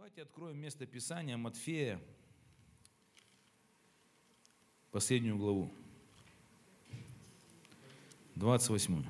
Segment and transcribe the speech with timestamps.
[0.00, 2.00] Давайте откроем место Писания Матфея,
[4.92, 5.70] последнюю главу,
[8.34, 9.04] 28.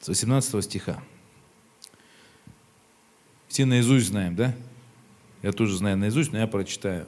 [0.00, 1.00] С 18 стиха.
[3.46, 4.52] Все наизусть знаем, да?
[5.42, 7.06] Я тоже знаю наизусть, но я прочитаю.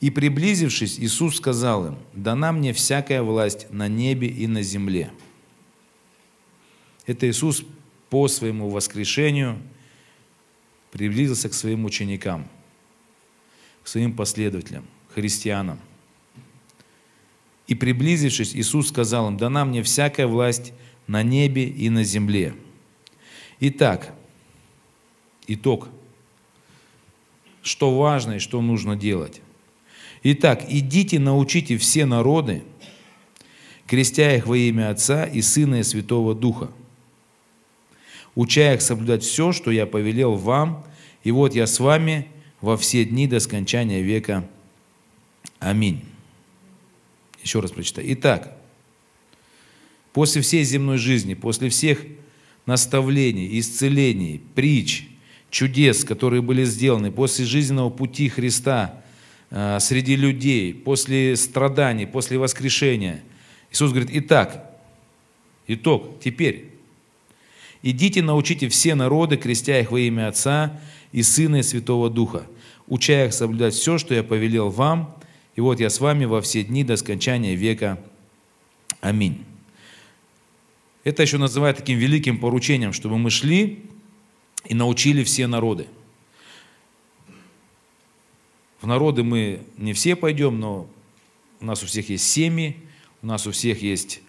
[0.00, 5.10] И приблизившись, Иисус сказал им, «Дана мне всякая власть на небе и на земле».
[7.06, 7.64] Это Иисус
[8.10, 9.58] по своему воскрешению
[10.90, 12.48] приблизился к своим ученикам,
[13.82, 15.78] к своим последователям, христианам.
[17.66, 20.72] И приблизившись, Иисус сказал им, «Дана мне всякая власть
[21.06, 22.54] на небе и на земле».
[23.60, 24.12] Итак,
[25.46, 25.88] итог,
[27.66, 29.42] что важно и что нужно делать.
[30.22, 32.62] Итак, идите, научите все народы,
[33.86, 36.70] крестя их во имя Отца и Сына и Святого Духа,
[38.34, 40.84] уча их соблюдать все, что я повелел вам,
[41.24, 42.28] и вот я с вами
[42.60, 44.48] во все дни до скончания века.
[45.58, 46.04] Аминь.
[47.42, 48.12] Еще раз прочитаю.
[48.12, 48.56] Итак,
[50.12, 52.04] после всей земной жизни, после всех
[52.64, 55.08] наставлений, исцелений, притч,
[55.50, 59.00] чудес, которые были сделаны, после жизненного пути Христа–
[59.50, 63.22] Э, среди людей, после страданий, после воскрешения.
[63.70, 64.70] Иисус говорит, итак,
[65.66, 66.70] итог, теперь,
[67.82, 70.80] идите научите все народы, крестя их во имя Отца
[71.12, 72.46] и Сына и Святого Духа,
[72.88, 75.16] уча их соблюдать все, что я повелел вам,
[75.54, 77.98] и вот я с вами во все дни до скончания века.
[79.00, 79.44] Аминь.
[81.04, 83.84] Это еще называют таким великим поручением, чтобы мы шли
[84.68, 85.86] и научили все народы.
[88.80, 90.88] В народы мы не все пойдем, но
[91.60, 92.76] у нас у всех есть семьи,
[93.22, 94.20] у нас у всех есть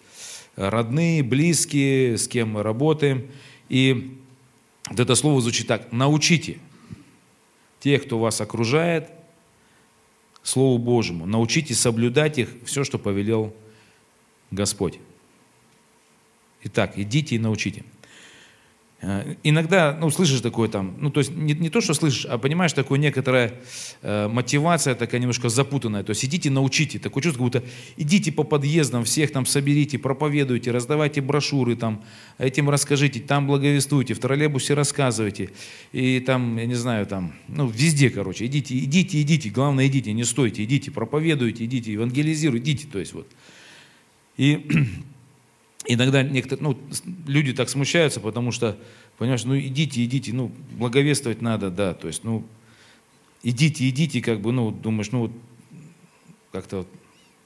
[0.56, 3.30] родные, близкие, с кем мы работаем.
[3.68, 4.18] И
[4.88, 6.58] вот это слово звучит так, научите
[7.80, 9.10] тех, кто вас окружает,
[10.48, 11.26] Слову Божьему.
[11.26, 13.54] Научите соблюдать их, все, что повелел
[14.50, 14.98] Господь.
[16.62, 17.84] Итак, идите и научите.
[19.00, 22.36] Э, иногда, ну, слышишь такое там, ну, то есть не, не то, что слышишь, а
[22.36, 23.54] понимаешь, такое некоторая
[24.02, 26.02] э, мотивация такая немножко запутанная.
[26.02, 26.98] То есть идите, научите.
[26.98, 27.62] Такое чувство, будто
[27.96, 32.02] идите по подъездам, всех там соберите, проповедуйте, раздавайте брошюры там,
[32.38, 35.50] этим расскажите, там благовествуйте, в троллейбусе рассказывайте.
[35.92, 40.24] И там, я не знаю, там, ну, везде, короче, идите, идите, идите, главное, идите, не
[40.24, 43.28] стойте, идите, проповедуйте, идите, евангелизируйте, идите, то есть вот.
[44.36, 44.66] И
[45.88, 46.78] иногда некоторые, ну,
[47.26, 48.76] люди так смущаются, потому что,
[49.16, 52.46] понимаешь, ну идите, идите, ну, благовествовать надо, да, то есть, ну,
[53.42, 55.32] идите, идите, как бы, ну, думаешь, ну,
[56.52, 56.86] как-то,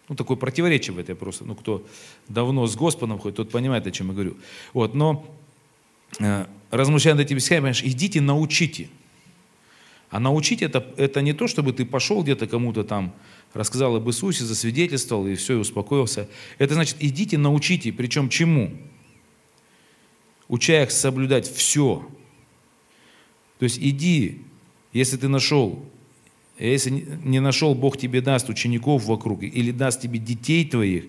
[0.09, 1.87] ну, такое противоречие в этой просто, ну, кто
[2.29, 4.37] давно с Господом ходит, тот понимает, о чем я говорю.
[4.73, 5.25] Вот, но,
[6.19, 8.89] э, размышляя над этими стихами, понимаешь, идите, научите.
[10.11, 13.15] А научить это, это не то, чтобы ты пошел где-то кому-то там,
[13.55, 16.29] рассказал об Иисусе, засвидетельствовал и все, и успокоился.
[16.59, 18.73] Это значит, идите, научите, причем чему?
[20.49, 22.07] Уча их соблюдать все.
[23.59, 24.43] То есть иди,
[24.93, 25.85] если ты нашел,
[26.59, 31.05] если не нашел, Бог тебе даст учеников вокруг или даст тебе детей твоих,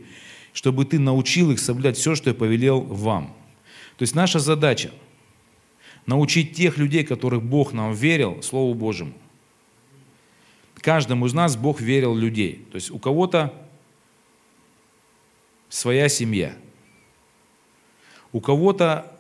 [0.54, 3.36] чтобы ты научил их соблюдать все, что я повелел вам.
[3.98, 4.92] То есть наша задача–
[6.06, 9.14] научить тех людей, которых Бог нам верил, Слову Божьему
[10.84, 12.68] каждому из нас Бог верил людей.
[12.72, 13.54] То есть у кого-то
[15.70, 16.54] своя семья.
[18.32, 19.12] У кого-то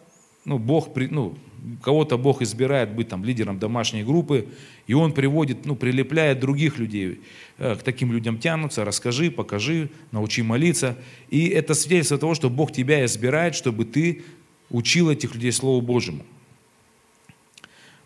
[0.46, 1.38] ну, Бог, ну,
[1.82, 4.48] кого-то Бог избирает быть там лидером домашней группы,
[4.88, 7.22] и он приводит, ну, прилепляет других людей,
[7.58, 10.98] э, к таким людям тянутся, расскажи, покажи, научи молиться.
[11.30, 14.24] И это свидетельство того, что Бог тебя избирает, чтобы ты
[14.70, 16.26] учил этих людей Слову Божьему.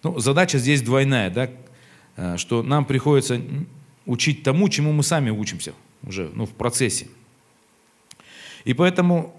[0.03, 1.49] Ну, задача здесь двойная, да,
[2.37, 3.41] что нам приходится
[4.05, 5.73] учить тому, чему мы сами учимся
[6.03, 7.07] уже ну, в процессе.
[8.65, 9.33] И поэтому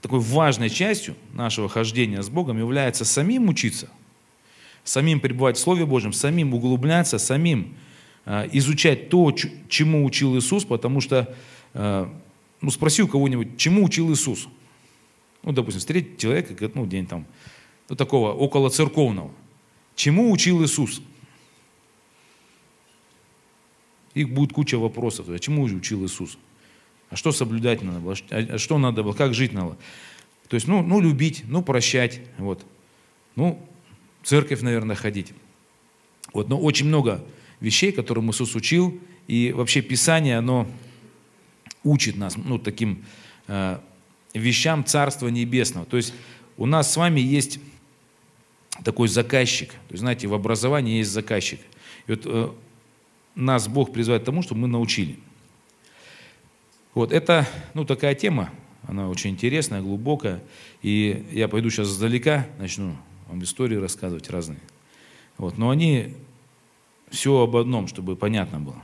[0.00, 3.88] такой важной частью нашего хождения с Богом является самим учиться,
[4.84, 7.74] самим пребывать в Слове Божьем, самим углубляться, самим
[8.24, 11.34] э, изучать то, чему учил Иисус, потому что,
[11.74, 12.06] э,
[12.60, 14.48] ну, спроси у кого-нибудь, чему учил Иисус?
[15.42, 17.26] Ну, допустим, встретить человека, ну, день там,
[17.88, 19.30] ну, такого около церковного.
[19.96, 21.02] Чему учил Иисус?
[24.18, 25.28] Их будет куча вопросов.
[25.28, 26.38] А чему учил Иисус?
[27.10, 28.16] А что соблюдать надо было?
[28.30, 29.12] А что надо было?
[29.12, 29.76] Как жить надо?
[30.48, 32.20] То есть, ну, ну любить, ну прощать.
[32.38, 32.64] Вот.
[33.36, 33.64] Ну,
[34.24, 35.32] церковь, наверное, ходить.
[36.32, 37.24] Вот, но очень много
[37.60, 40.66] вещей, которые Иисус учил, и вообще Писание, оно
[41.84, 43.04] учит нас ну, таким
[43.46, 43.78] э,
[44.34, 45.86] вещам Царства Небесного.
[45.86, 46.12] То есть
[46.56, 47.60] у нас с вами есть
[48.84, 49.70] такой заказчик.
[49.70, 51.60] То есть, знаете, в образовании есть заказчик.
[52.06, 52.50] И вот э,
[53.38, 55.18] нас Бог призывает к тому, чтобы мы научили.
[56.94, 58.50] Вот это, ну, такая тема,
[58.86, 60.42] она очень интересная, глубокая.
[60.82, 62.96] И я пойду сейчас издалека, начну
[63.28, 64.60] вам истории рассказывать разные.
[65.36, 66.14] Вот, но они
[67.10, 68.82] все об одном, чтобы понятно было.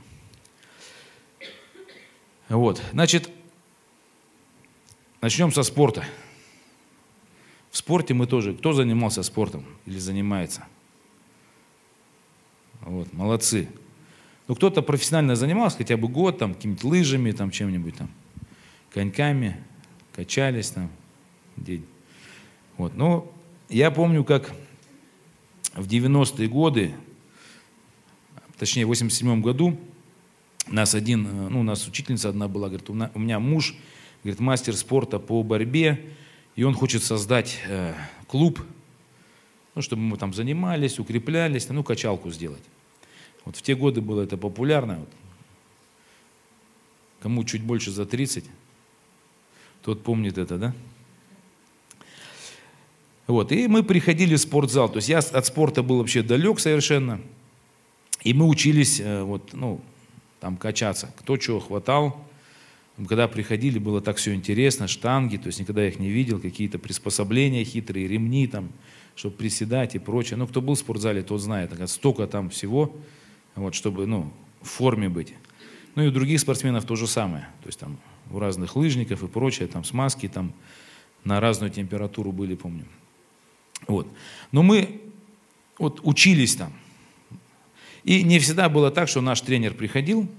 [2.47, 3.29] Вот, значит,
[5.19, 6.05] начнем со спорта.
[7.71, 10.65] В спорте мы тоже, кто занимался спортом или занимается?
[12.81, 13.67] Вот, молодцы.
[14.47, 18.09] Ну, кто-то профессионально занимался хотя бы год, там, какими-то лыжами, там, чем-нибудь там,
[18.93, 19.57] коньками,
[20.13, 20.89] качались там,
[21.57, 21.85] день.
[22.77, 23.31] Вот, но
[23.69, 24.51] я помню, как
[25.73, 26.93] в 90-е годы,
[28.57, 29.79] точнее, в 87 году,
[30.67, 33.75] нас один, э, ну, у нас учительница одна была, говорит, у меня муж,
[34.23, 36.05] говорит, мастер спорта по борьбе,
[36.55, 37.93] и он хочет создать э,
[38.27, 38.61] клуб,
[39.73, 42.63] ну, чтобы мы там занимались, укреплялись, ну, качалку сделать.
[43.45, 44.97] Вот в те годы было это популярно.
[44.99, 45.09] Вот.
[47.21, 48.45] Кому чуть больше за 30,
[49.81, 50.73] тот помнит это, да?
[53.27, 54.89] Вот, и мы приходили в спортзал.
[54.89, 57.19] То есть я от спорта был вообще далек совершенно.
[58.21, 59.81] И мы учились, э, вот, ну,
[60.39, 61.11] там качаться.
[61.17, 62.23] Кто чего хватал.
[62.97, 67.63] Когда приходили, было так все интересно, штанги, то есть никогда их не видел, какие-то приспособления
[67.65, 68.69] хитрые, ремни там,
[69.15, 70.37] чтобы приседать и прочее.
[70.37, 72.95] Ну, кто был в спортзале, тот знает, столько там всего,
[73.55, 74.31] вот, чтобы, ну,
[74.61, 75.33] в форме быть.
[75.95, 77.47] Ну и у других спортсменов то же самое.
[77.61, 77.97] То есть там
[78.31, 80.53] у разных лыжников и прочее, там смазки там
[81.23, 82.85] на разную температуру были, помню.
[83.87, 84.07] Вот.
[84.51, 85.01] Но мы
[85.77, 86.73] вот учились там.
[88.03, 90.29] И не всегда было так, что наш тренер приходил,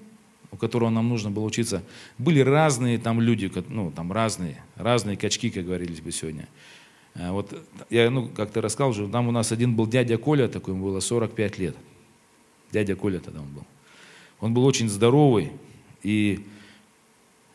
[0.53, 1.83] у которого нам нужно было учиться.
[2.19, 6.49] Были разные там люди, ну, там разные, разные качки, как говорились бы сегодня.
[7.15, 7.59] А вот
[7.91, 11.01] я, ну, как-то рассказал уже, там у нас один был дядя Коля, такой ему было
[11.01, 11.77] 45 лет.
[12.73, 13.65] Дядя Коля тогда он был.
[14.41, 15.53] Он был очень здоровый,
[16.03, 16.47] и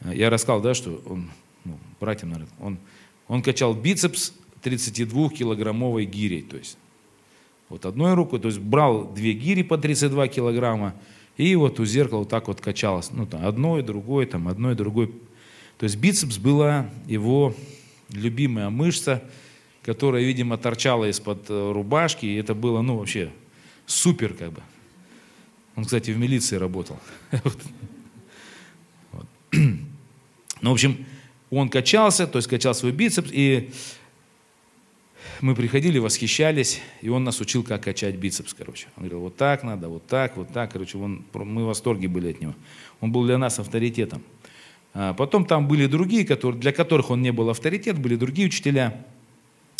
[0.02, 1.30] э, я рассказал, да, что он,
[1.64, 2.78] ну, братьям, наверное, он,
[3.28, 6.78] он качал бицепс 32-килограммовой гирей, то есть
[7.70, 10.96] вот одной рукой, то есть брал две гири по 32 килограмма,
[11.38, 13.12] и вот у зеркала вот так вот качалось.
[13.12, 15.08] Ну, там, одной, другой, там, одной, другой.
[15.78, 17.56] То есть бицепс была его
[18.10, 19.24] любимая мышца,
[19.84, 23.32] которая, видимо, торчала из-под э, рубашки, и это было, ну, вообще
[23.86, 24.62] супер, как бы.
[25.76, 27.00] Он, кстати, в милиции работал.
[30.64, 31.06] Ну, в общем,
[31.50, 33.72] он качался, то есть качал свой бицепс, и
[35.42, 38.88] мы приходили, восхищались, и он нас учил, как качать бицепс, короче.
[38.96, 42.30] Он говорил, вот так надо, вот так, вот так, короче, он, мы в восторге были
[42.30, 42.54] от него.
[43.00, 44.22] Он был для нас авторитетом.
[44.94, 49.06] А потом там были другие, которые, для которых он не был авторитет, были другие учителя.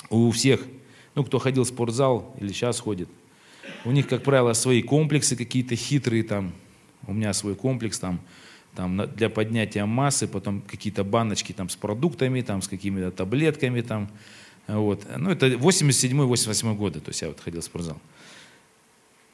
[0.10, 0.66] У всех,
[1.16, 3.08] ну, кто ходил в спортзал или сейчас ходит,
[3.86, 6.54] у них, как правило, свои комплексы какие-то хитрые там.
[7.08, 8.20] У меня свой комплекс там,
[8.76, 14.10] там для поднятия массы, потом какие-то баночки там с продуктами, там с какими-то таблетками там,
[14.68, 15.06] вот.
[15.18, 18.00] Ну, это 87-88 годы, то есть я вот ходил в спортзал.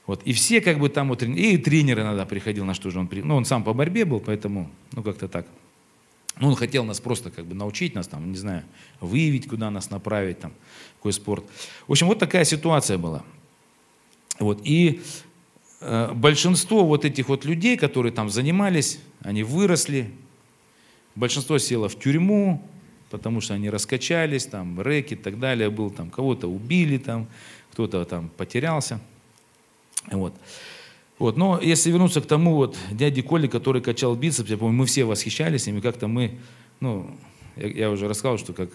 [0.05, 0.23] Вот.
[0.23, 3.36] И все как бы там вот, и тренер иногда приходил, на что же он, ну,
[3.36, 5.45] он сам по борьбе был, поэтому, ну, как-то так.
[6.39, 8.63] Ну, он хотел нас просто как бы научить нас, там, не знаю,
[9.01, 10.53] выявить, куда нас направить, там,
[10.98, 11.43] какой спорт.
[11.88, 13.24] В общем, вот такая ситуация была.
[14.39, 14.62] Вот.
[14.63, 15.01] И
[15.82, 20.12] э, большинство вот этих вот людей, которые там занимались, они выросли,
[21.15, 22.62] большинство село в тюрьму,
[23.10, 27.27] потому что они раскачались, там рэки и так далее был, там кого-то убили, там
[27.72, 29.00] кто-то там потерялся.
[30.12, 30.34] Вот.
[31.20, 31.38] Вот.
[31.38, 35.03] Но если вернуться к тому вот дяде Коле, который качал бицепс, я помню, мы все
[35.03, 36.38] восхищались им, и как-то мы,
[36.79, 37.10] ну,
[37.59, 38.69] я, я уже рассказывал, что как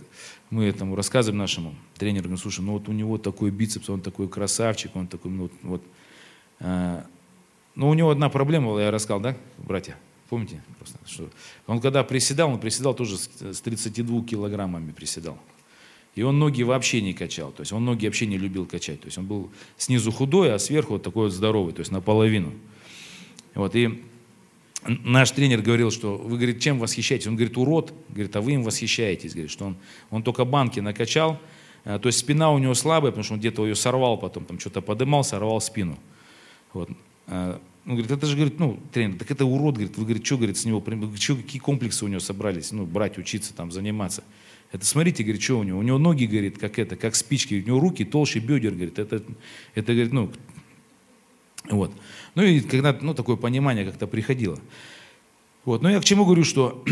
[0.51, 4.29] мы этому рассказываем нашему тренеру, говорим, слушай, ну вот у него такой бицепс, он такой
[4.29, 5.83] красавчик, он такой, ну вот.
[6.61, 7.07] А,
[7.75, 9.97] но у него одна проблема была, я рассказал, да, братья?
[10.29, 10.63] Помните?
[10.79, 11.29] Просто, что
[11.67, 15.39] он когда приседал, он приседал тоже с 32 килограммами приседал.
[16.15, 17.53] И он ноги вообще не качал.
[17.53, 19.01] То есть он ноги вообще не любил качать.
[19.01, 22.53] То есть он был снизу худой, а сверху вот такой вот здоровый, то есть наполовину.
[23.55, 24.03] Вот, и
[24.85, 27.27] наш тренер говорил, что вы, говорит, чем восхищаетесь?
[27.27, 29.33] Он говорит, урод, говорит, а вы им восхищаетесь.
[29.33, 29.77] Говорит, что он,
[30.11, 31.39] он только банки накачал,
[31.85, 34.59] э, то есть спина у него слабая, потому что он где-то ее сорвал потом, там
[34.59, 35.99] что-то подымал, сорвал спину.
[36.73, 36.91] Вот.
[37.27, 40.37] Э, ну, говорит, это же, говорит, ну, тренер, так это урод, говорит, вы, говорит, что,
[40.37, 40.83] говорит, с него,
[41.17, 44.23] что, какие комплексы у него собрались, ну, брать, учиться, там, заниматься.
[44.71, 47.67] Это смотрите, говорит, что у него, у него ноги, говорит, как это, как спички, у
[47.67, 49.23] него руки толще бедер, говорит, это,
[49.75, 50.33] это, говорит, ну,
[51.69, 51.93] вот.
[52.35, 54.59] Ну, и когда, ну, такое понимание как-то приходило.
[55.65, 56.83] Вот, но я к чему говорю, что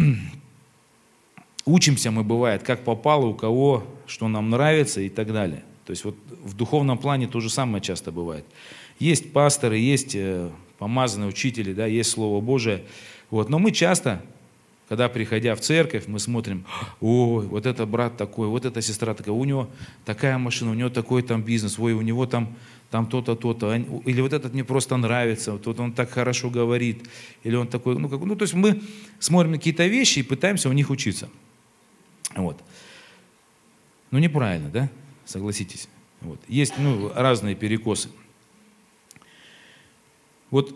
[1.65, 5.65] учимся мы, бывает, как попало, у кого, что нам нравится и так далее.
[5.87, 8.45] То есть вот в духовном плане то же самое часто бывает.
[8.99, 12.85] Есть пасторы, есть э, помазанные учители, да, есть Слово Божие.
[13.31, 13.49] Вот.
[13.49, 14.23] Но мы часто,
[14.91, 16.65] когда приходя в церковь, мы смотрим,
[17.01, 19.71] ой, вот это брат такой, вот эта сестра такая, у него
[20.05, 22.57] такая машина, у него такой там бизнес, ой, у него там
[22.91, 27.09] там то-то, то-то, или вот этот мне просто нравится, вот он так хорошо говорит,
[27.45, 28.83] или он такой, ну, как, ну, то есть мы
[29.21, 31.31] смотрим какие-то вещи и пытаемся у них учиться.
[32.35, 32.61] Вот.
[34.11, 34.91] Ну, неправильно, да?
[35.25, 35.89] Согласитесь.
[36.21, 36.41] Вот.
[36.49, 38.09] Есть ну, разные перекосы.
[40.51, 40.75] Вот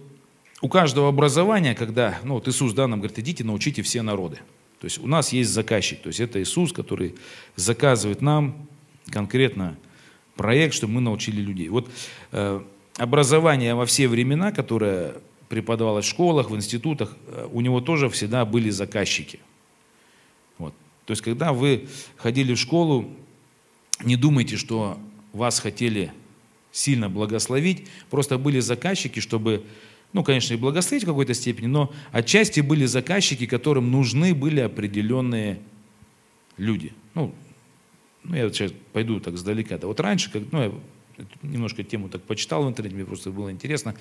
[0.65, 4.39] у каждого образования, когда, ну вот Иисус да, нам говорит, идите, научите все народы.
[4.81, 7.17] То есть у нас есть заказчик, то есть это Иисус, который
[7.55, 8.67] заказывает нам
[9.11, 9.77] конкретно
[10.37, 11.69] проект, чтобы мы научили людей.
[11.69, 11.91] Вот
[12.33, 12.63] э,
[12.97, 15.17] образование во все времена, которое
[15.51, 19.41] преподавалось в школах, в институтах, э, у него тоже всегда были заказчики.
[20.57, 20.73] Вот.
[21.05, 23.11] То есть когда вы ходили в школу,
[24.03, 24.99] не думайте, что
[25.35, 26.11] вас хотели
[26.73, 27.87] сильно благословить.
[28.09, 29.63] Просто были заказчики, чтобы,
[30.15, 35.59] ну, конечно, и благословить в какой-то степени, но отчасти были заказчики, которым нужны были определенные
[36.57, 36.93] люди.
[37.15, 37.35] Ну,
[38.23, 39.77] ну я вот сейчас пойду так сдалека.
[39.77, 40.73] Да вот раньше, как, ну, я
[41.43, 43.97] немножко тему так почитал в интернете, мне просто было интересно.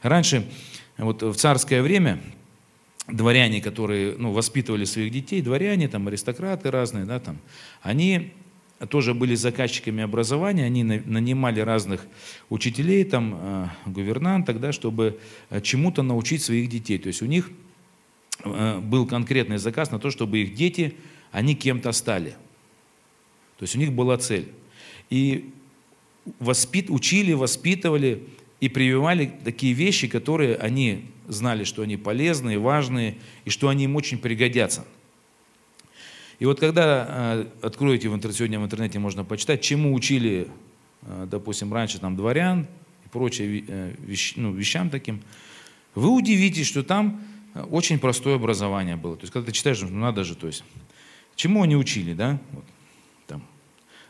[0.00, 0.48] Раньше,
[0.96, 2.18] вот в царское время,
[3.06, 7.38] дворяне, которые ну, воспитывали своих детей, дворяне, там, аристократы разные, да, там,
[7.82, 8.32] они
[8.86, 12.06] тоже были заказчиками образования, они нанимали разных
[12.48, 15.18] учителей, там, э, гувернанток, да, чтобы
[15.50, 16.98] э, чему-то научить своих детей.
[16.98, 17.50] То есть у них
[18.44, 20.94] э, был конкретный заказ на то, чтобы их дети,
[21.32, 22.30] они кем-то стали.
[23.58, 24.48] То есть у них была цель.
[25.10, 25.50] И
[26.38, 28.22] воспит, учили, воспитывали
[28.60, 33.96] и прививали такие вещи, которые они знали, что они полезные, важные, и что они им
[33.96, 34.86] очень пригодятся–
[36.38, 40.48] и вот когда э, откроете в интернете, сегодня в интернете можно почитать, чему учили,
[41.02, 42.68] э, допустим, раньше там дворян
[43.04, 45.20] и прочие э, вещ, ну, вещам таким,
[45.96, 47.20] вы удивитесь, что там
[47.70, 49.16] очень простое образование было.
[49.16, 50.62] То есть, когда ты читаешь, ну надо же, то есть,
[51.34, 52.38] чему они учили, да?
[52.52, 52.64] Вот,
[53.26, 53.42] там.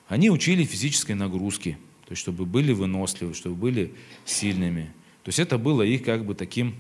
[0.07, 3.95] Они учили физической нагрузки, то есть, чтобы были выносливы, чтобы были
[4.27, 4.93] сильными.
[5.23, 6.75] То есть, это было их как бы таким,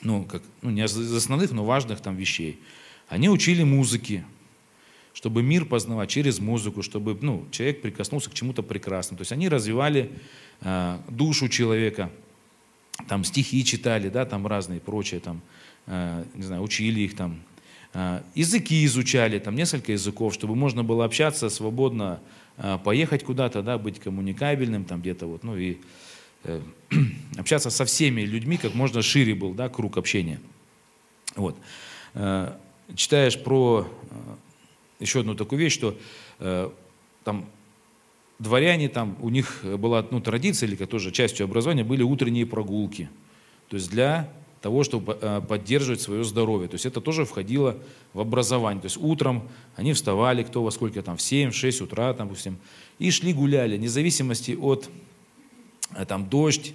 [0.00, 2.60] ну, как, ну, не из основных, но важных там вещей.
[3.08, 4.24] Они учили музыке,
[5.14, 9.18] чтобы мир познавать через музыку, чтобы ну, человек прикоснулся к чему-то прекрасному.
[9.18, 10.10] То есть они развивали
[10.60, 12.10] э, душу человека,
[13.08, 15.40] там стихи читали, да, там разные прочие, там,
[15.86, 17.40] э, не знаю, учили их там,
[17.94, 22.20] э, языки изучали, там несколько языков, чтобы можно было общаться свободно,
[22.56, 25.78] э, поехать куда-то, да, быть коммуникабельным там где-то вот, ну и
[26.42, 26.60] э,
[27.38, 30.40] общаться со всеми людьми, как можно шире был, да, круг общения.
[31.36, 31.56] Вот.
[32.14, 32.52] Э,
[32.96, 33.88] читаешь про
[35.04, 35.96] еще одну такую вещь, что
[36.40, 36.70] э,
[37.22, 37.46] там
[38.38, 43.08] дворяне, там у них была ну, традиция, или тоже частью образования, были утренние прогулки.
[43.68, 44.30] То есть для
[44.64, 46.68] того, чтобы э, поддерживать свое здоровье.
[46.68, 47.76] То есть это тоже входило
[48.14, 48.80] в образование.
[48.80, 49.46] То есть утром
[49.76, 52.56] они вставали, кто во сколько там, в 7, в 6 утра, там, допустим,
[52.98, 54.88] и шли гуляли, вне зависимости от
[55.94, 56.74] э, там, дождь,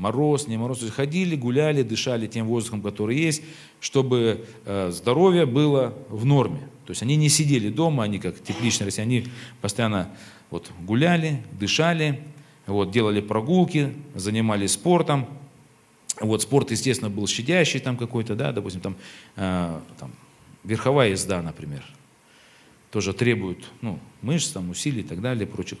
[0.00, 0.78] мороз, не мороз.
[0.78, 3.42] То есть ходили, гуляли, дышали тем воздухом, который есть,
[3.80, 6.60] чтобы э, здоровье было в норме.
[6.86, 9.28] То есть они не сидели дома, они как тепличные россияне, они
[9.60, 10.08] постоянно
[10.50, 12.22] вот, гуляли, дышали,
[12.66, 15.26] вот, делали прогулки, занимались спортом.
[16.20, 18.96] Вот, спорт, естественно, был щадящий там какой-то, да, допустим, там,
[19.36, 20.12] э, там
[20.64, 21.84] верховая езда, например,
[22.90, 25.78] тоже требует ну, мышц, там, усилий и так далее, прочих.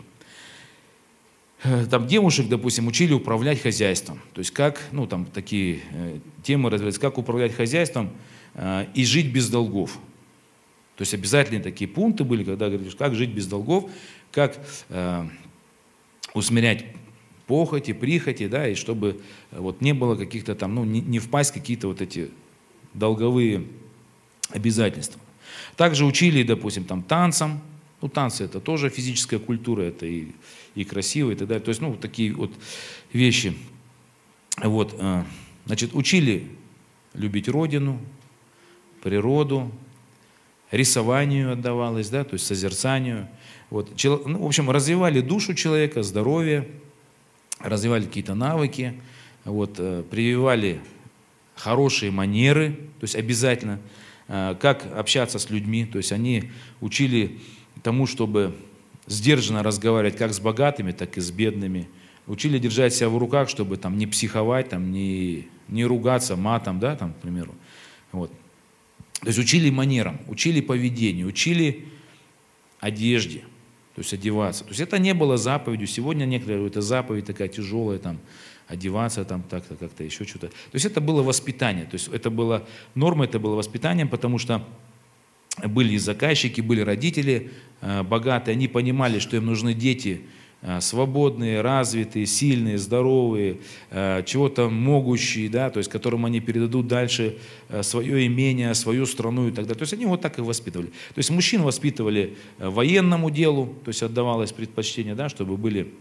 [1.62, 4.20] Э, там девушек, допустим, учили управлять хозяйством.
[4.32, 8.10] То есть как, ну там такие э, темы развиваются, как управлять хозяйством
[8.54, 9.98] э, и жить без долгов.
[10.96, 13.90] То есть обязательные такие пункты были, когда говоришь, как жить без долгов,
[14.32, 15.26] как э,
[16.34, 16.84] усмирять
[17.46, 21.54] похоти, прихоти, да, и чтобы вот не было каких-то там, ну, не, не впасть в
[21.54, 22.30] какие-то вот эти
[22.94, 23.66] долговые
[24.50, 25.20] обязательства.
[25.76, 27.60] Также учили, допустим, там танцам.
[28.02, 30.28] Ну, танцы это тоже физическая культура, это и,
[30.74, 31.64] и красиво, и так далее.
[31.64, 32.52] То есть, ну, такие вот
[33.12, 33.56] вещи.
[34.62, 35.24] Вот, э,
[35.66, 36.48] значит, учили
[37.14, 38.00] любить Родину,
[39.02, 39.70] природу,
[40.70, 43.28] рисованию отдавалось, да, то есть созерцанию.
[43.70, 43.90] Вот.
[44.04, 46.68] Ну, в общем, развивали душу человека, здоровье,
[47.58, 49.00] развивали какие-то навыки,
[49.44, 50.80] вот, э, прививали
[51.54, 53.80] хорошие манеры, то есть обязательно,
[54.28, 56.50] э, как общаться с людьми, то есть они
[56.80, 57.38] учили
[57.82, 58.54] тому, чтобы
[59.10, 61.88] сдержанно разговаривать как с богатыми, так и с бедными,
[62.26, 66.94] учили держать себя в руках, чтобы там не психовать, там, не, не ругаться матом, да,
[66.94, 67.54] там, к примеру.
[68.12, 68.30] Вот.
[69.20, 71.88] То есть учили манерам, учили поведению, учили
[72.78, 73.40] одежде,
[73.96, 74.62] то есть одеваться.
[74.62, 75.88] То есть это не было заповедью.
[75.88, 78.20] Сегодня некоторые это заповедь такая тяжелая, там,
[78.68, 80.46] одеваться там так-то, как-то еще что-то.
[80.48, 82.64] То есть это было воспитание, то есть это было
[82.94, 84.64] норма, это было воспитанием, потому что
[85.68, 87.50] были и заказчики, были родители
[87.80, 90.22] э, богатые, они понимали, что им нужны дети,
[90.62, 97.38] Э, свободные, развитые, сильные, здоровые, э, чего-то могущие, да, то есть которым они передадут дальше
[97.80, 99.78] свое имение, свою страну и так далее.
[99.78, 100.88] То есть они вот так и воспитывали.
[100.88, 105.94] То есть мужчин воспитывали военному делу, то есть отдавалось предпочтение, да, чтобы были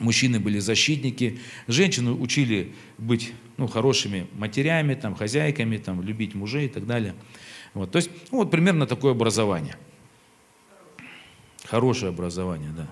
[0.00, 6.68] мужчины были защитники, женщины учили быть ну, хорошими матерями, там, хозяйками, там, любить мужей и
[6.68, 7.14] так далее.
[7.74, 9.76] Вот, то есть ну, вот примерно такое образование.
[11.64, 12.88] Хорошее образование, да.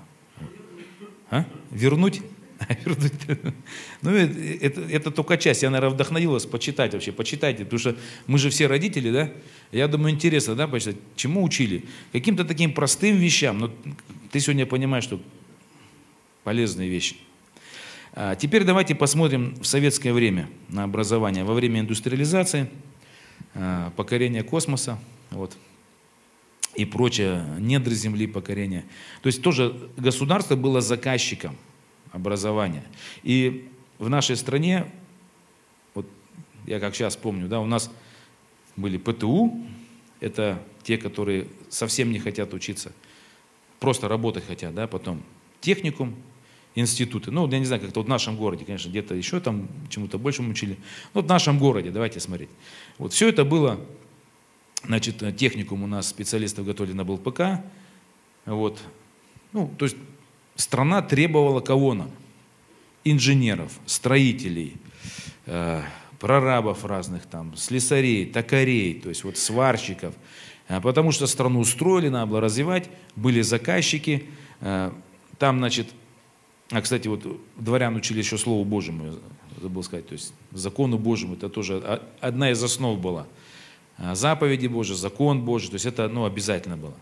[1.30, 1.44] А?
[1.70, 2.22] Вернуть?
[2.84, 3.12] Вернуть.
[4.02, 5.62] Ну, это, это только часть.
[5.62, 7.12] Я, наверное, вдохновилась почитать вообще.
[7.12, 9.32] Почитайте, потому что мы же все родители, да?
[9.72, 10.96] Я думаю, интересно, да, почитать.
[11.16, 11.84] Чему учили?
[12.12, 13.58] Каким-то таким простым вещам.
[13.58, 13.72] Но
[14.30, 15.20] ты сегодня понимаешь, что
[16.44, 17.16] полезные вещи.
[18.12, 21.44] А теперь давайте посмотрим в советское время на образование.
[21.44, 22.70] Во время индустриализации,
[23.58, 24.98] а, покорения космоса,
[25.30, 25.56] вот,
[26.74, 28.84] и прочее, недры земли покорения.
[29.22, 31.56] То есть тоже государство было заказчиком
[32.12, 32.84] образования.
[33.22, 34.92] И в нашей стране,
[35.94, 36.06] вот
[36.66, 37.90] я как сейчас помню, да, у нас
[38.76, 39.64] были ПТУ,
[40.20, 42.92] это те, которые совсем не хотят учиться,
[43.80, 45.22] просто работать хотят, да, потом
[45.62, 46.14] техникум,
[46.76, 47.32] институты.
[47.32, 50.50] Ну, я не знаю, как-то вот в нашем городе, конечно, где-то еще там чему-то большему
[50.50, 50.76] учили.
[51.12, 52.50] Ну, вот в нашем городе, давайте смотреть.
[52.98, 53.80] Вот все это было
[54.86, 57.62] Значит, э, техникум у нас специалистов готовили на БЛПК.
[58.44, 58.80] Вот.
[59.52, 59.96] Ну, то есть
[60.54, 62.10] страна требовала кого нам?
[63.04, 64.76] Инженеров, строителей,
[65.46, 65.82] э,
[66.18, 70.14] прорабов разных там, слесарей, токарей, то есть вот сварщиков.
[70.68, 74.26] А потому что страну устроили, надо было развивать, были заказчики.
[74.60, 74.92] Э,
[75.38, 75.88] там, значит,
[76.70, 77.24] а, кстати, вот
[77.56, 79.16] дворян учили еще Слову Божьему,
[79.60, 83.26] забыл сказать, то есть закону Божьему, это тоже одна из основ была–
[83.98, 86.94] а, заповеди Божьи, закон Божий, то есть это ну, обязательно было.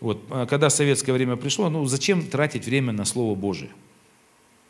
[0.00, 3.70] Вот, а, когда советское время пришло, ну зачем тратить время на Слово Божие,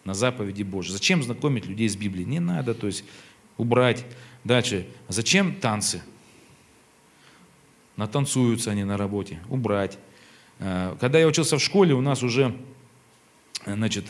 [0.04, 0.92] на заповеди Божьи?
[0.92, 2.26] Зачем знакомить людей с Библией?
[2.26, 3.04] Не надо, то есть
[3.56, 4.04] убрать.
[4.44, 6.02] Дальше, зачем танцы?
[7.96, 9.98] Натанцуются они на работе, убрать.
[10.60, 12.56] А, когда я учился в школе, у нас уже,
[13.66, 14.06] значит,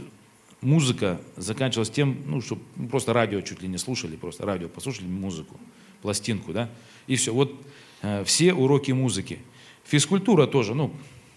[0.64, 2.59] музыка заканчивалась тем, ну, что
[2.90, 5.61] просто радио чуть ли не слушали, просто радио послушали музыку,
[6.03, 6.70] пластинку, да,
[7.07, 7.33] и все.
[7.33, 7.55] Вот
[8.03, 9.38] э, все уроки музыки.
[9.85, 10.92] Физкультура тоже, ну,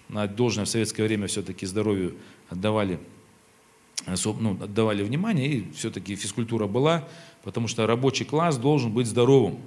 [0.10, 2.16] на должное в советское время все-таки здоровью
[2.50, 3.00] отдавали,
[4.06, 7.08] э, ну, отдавали внимание, и все-таки физкультура была,
[7.44, 9.60] потому что рабочий класс должен быть здоровым.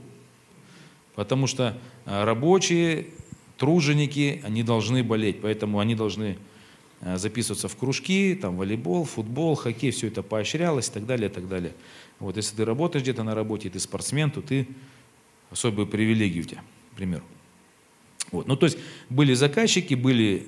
[1.15, 3.09] Потому что э, рабочие,
[3.59, 6.39] труженики, они должны болеть, поэтому они должны
[7.01, 11.49] записываться в кружки, там волейбол, футбол, хоккей, все это поощрялось и так далее, и так
[11.49, 11.73] далее.
[12.19, 14.69] Вот если ты работаешь где-то на работе, ты спортсмен, то ты
[15.51, 17.25] особые привилегии у тебя, к примеру.
[18.31, 18.47] Вот.
[18.47, 20.47] Ну, то есть были заказчики, были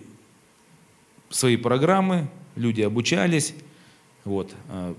[1.31, 3.55] свои программы, люди обучались.
[4.25, 4.55] Вот.
[4.69, 4.95] А,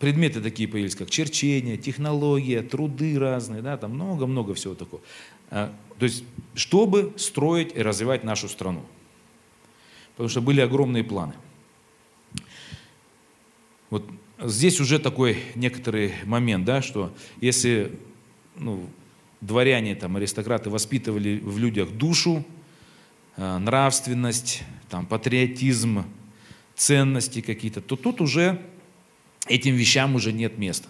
[0.00, 5.02] предметы такие появились, как черчение, технология, труды разные, да, там много-много всего такого.
[5.50, 8.82] А, то есть, чтобы строить и развивать нашу страну.
[10.22, 11.34] Потому что были огромные планы.
[13.90, 14.08] Вот
[14.38, 17.98] здесь уже такой некоторый момент, да, что если
[18.54, 18.88] ну,
[19.40, 22.46] дворяне, там, аристократы воспитывали в людях душу,
[23.36, 26.04] э, нравственность, там, патриотизм,
[26.76, 28.62] ценности какие-то, то тут уже
[29.48, 30.88] этим вещам уже нет места.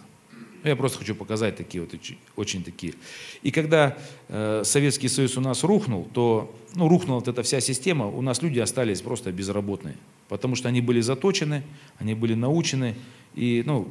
[0.62, 1.92] Ну, я просто хочу показать такие вот
[2.36, 2.94] очень такие.
[3.42, 3.98] И когда
[4.28, 8.42] э, Советский Союз у нас рухнул, то ну, рухнула вот эта вся система, у нас
[8.42, 9.96] люди остались просто безработные,
[10.28, 11.64] потому что они были заточены,
[11.98, 12.94] они были научены,
[13.34, 13.88] и ну,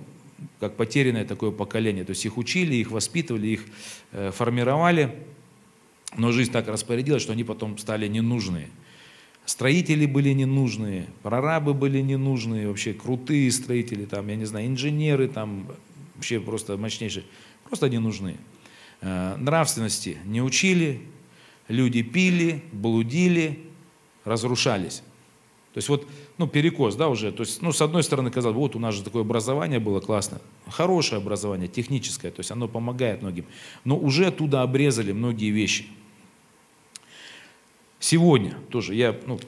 [0.59, 2.05] как потерянное такое поколение.
[2.05, 3.65] То есть их учили, их воспитывали, их
[4.13, 5.13] э, формировали,
[6.17, 8.69] но жизнь так распорядилась, что они потом стали ненужные.
[9.45, 15.67] Строители были ненужные, прорабы были ненужные, вообще крутые строители, там, я не знаю, инженеры, там,
[16.21, 17.25] вообще просто мощнейшие,
[17.63, 18.37] просто не нужны.
[19.01, 21.01] Э, нравственности не учили,
[21.67, 23.59] люди пили, блудили,
[24.23, 25.01] разрушались.
[25.73, 26.07] То есть вот,
[26.37, 27.31] ну, перекос, да, уже.
[27.31, 30.39] То есть, ну, с одной стороны, казалось, вот у нас же такое образование было классно.
[30.67, 33.45] Хорошее образование, техническое, то есть оно помогает многим.
[33.83, 35.87] Но уже оттуда обрезали многие вещи.
[37.99, 39.39] Сегодня тоже я, ну,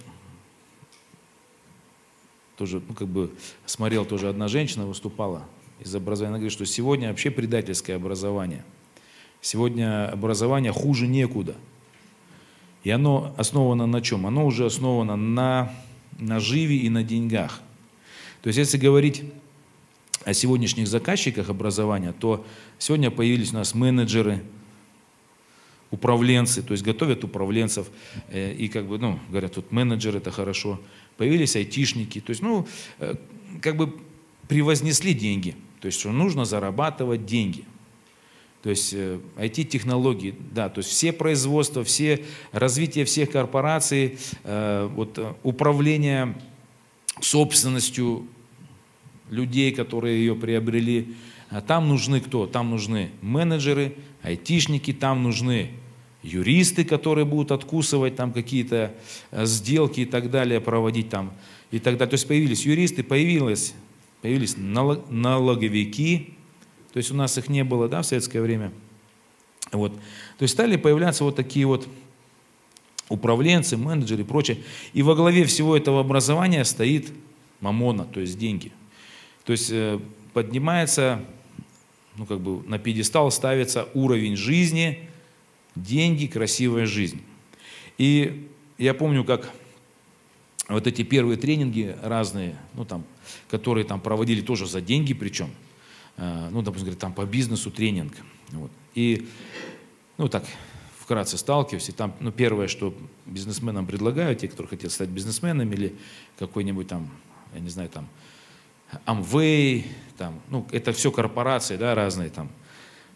[2.57, 3.31] тоже, ну, как бы
[3.67, 5.45] смотрел, тоже одна женщина выступала
[5.85, 6.29] из образования.
[6.29, 8.63] Она говорит, что сегодня вообще предательское образование.
[9.41, 11.55] Сегодня образование хуже некуда.
[12.83, 14.25] И оно основано на чем?
[14.27, 15.73] Оно уже основано на
[16.19, 17.61] наживе и на деньгах.
[18.41, 19.23] То есть если говорить
[20.25, 22.45] о сегодняшних заказчиках образования, то
[22.77, 24.43] сегодня появились у нас менеджеры,
[25.91, 27.87] управленцы, то есть готовят управленцев,
[28.29, 30.81] э, и как бы, ну, говорят, тут менеджер это хорошо.
[31.17, 32.67] Появились айтишники, то есть, ну,
[32.99, 33.15] э,
[33.61, 33.93] как бы
[34.47, 37.65] превознесли деньги, то есть, что нужно зарабатывать деньги.
[38.61, 45.17] То есть IT-технологии, э, да, то есть все производства, все развитие всех корпораций, э, вот,
[45.17, 46.35] э, управление
[47.19, 48.25] собственностью
[49.29, 51.15] людей, которые ее приобрели,
[51.49, 52.47] а там нужны кто?
[52.47, 55.71] Там нужны менеджеры, айтишники, там нужны
[56.21, 58.93] юристы, которые будут откусывать там какие-то
[59.33, 61.33] сделки и так далее, проводить там
[61.71, 62.11] и так далее.
[62.11, 63.73] То есть появились юристы, появилось,
[64.23, 66.33] появились налоговики,
[66.93, 68.71] то есть у нас их не было да, в советское время.
[69.73, 69.93] Вот.
[70.37, 71.89] То есть стали появляться вот такие вот
[73.09, 74.59] управленцы, менеджеры и прочее.
[74.93, 77.11] И во главе всего этого образования стоит
[77.59, 78.71] мамона, то есть деньги.
[79.43, 79.99] То есть э,
[80.31, 81.25] поднимается,
[82.15, 85.09] ну как бы на пьедестал ставится уровень жизни,
[85.75, 87.21] деньги, красивая жизнь.
[87.97, 89.51] И я помню, как
[90.69, 93.03] вот эти первые тренинги разные, ну там,
[93.49, 95.49] которые там проводили тоже за деньги причем,
[96.17, 98.13] Э, ну, допустим, говорит, там по бизнесу тренинг.
[98.51, 98.71] Вот.
[98.93, 99.27] И,
[100.17, 100.43] ну, так,
[100.99, 102.95] вкратце сталкиваюсь, и там, ну, первое, что
[103.25, 105.95] бизнесменам предлагают, те, которые хотят стать бизнесменами, или
[106.37, 107.09] какой-нибудь там,
[107.53, 108.07] я не знаю, там,
[109.05, 109.85] Amway,
[110.17, 112.49] там, ну, это все корпорации, да, разные там,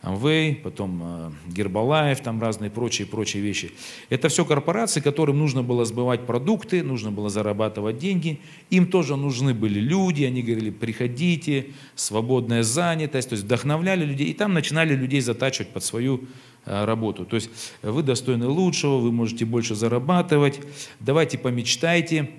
[0.03, 3.71] Amway, потом э, Гербалаев, там разные прочие-прочие вещи.
[4.09, 8.39] Это все корпорации, которым нужно было сбывать продукты, нужно было зарабатывать деньги.
[8.69, 14.27] Им тоже нужны были люди, они говорили, приходите, свободная занятость, то есть вдохновляли людей.
[14.27, 16.25] И там начинали людей затачивать под свою
[16.65, 17.25] э, работу.
[17.25, 17.49] То есть
[17.81, 20.59] вы достойны лучшего, вы можете больше зарабатывать,
[20.99, 22.29] давайте помечтайте,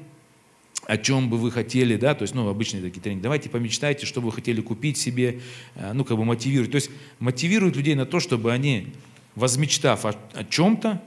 [0.89, 4.23] о чем бы вы хотели, да, то есть, ну, обычные такие тренинги, давайте помечтайте, что
[4.23, 5.41] вы хотели купить себе,
[5.75, 6.73] э, ну, как бы мотивируют.
[6.73, 8.95] То есть мотивируют людей на то, чтобы они,
[9.35, 11.03] возмечтав о, о чем-то,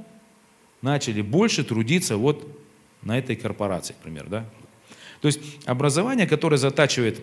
[0.84, 2.48] начали больше трудиться вот
[3.02, 4.46] на этой корпорации, например, да.
[5.20, 7.20] То есть образование, которое затачивает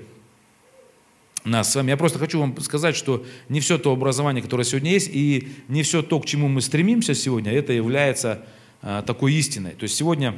[1.44, 1.90] нас с вами.
[1.90, 5.84] Я просто хочу вам сказать, что не все то образование, которое сегодня есть, и не
[5.84, 8.44] все то, к чему мы стремимся сегодня, это является
[8.82, 9.74] а, такой истиной.
[9.74, 10.34] То есть сегодня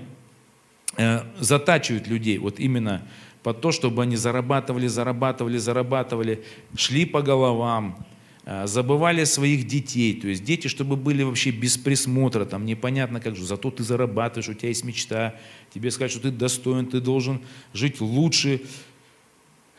[1.38, 3.02] затачивают людей вот именно
[3.42, 6.44] под то, чтобы они зарабатывали, зарабатывали, зарабатывали,
[6.76, 8.06] шли по головам,
[8.44, 13.36] э, забывали своих детей, то есть дети, чтобы были вообще без присмотра, там непонятно как
[13.36, 15.36] же, зато ты зарабатываешь, у тебя есть мечта,
[15.72, 17.40] тебе скажут, что ты достоин, ты должен
[17.72, 18.62] жить лучше,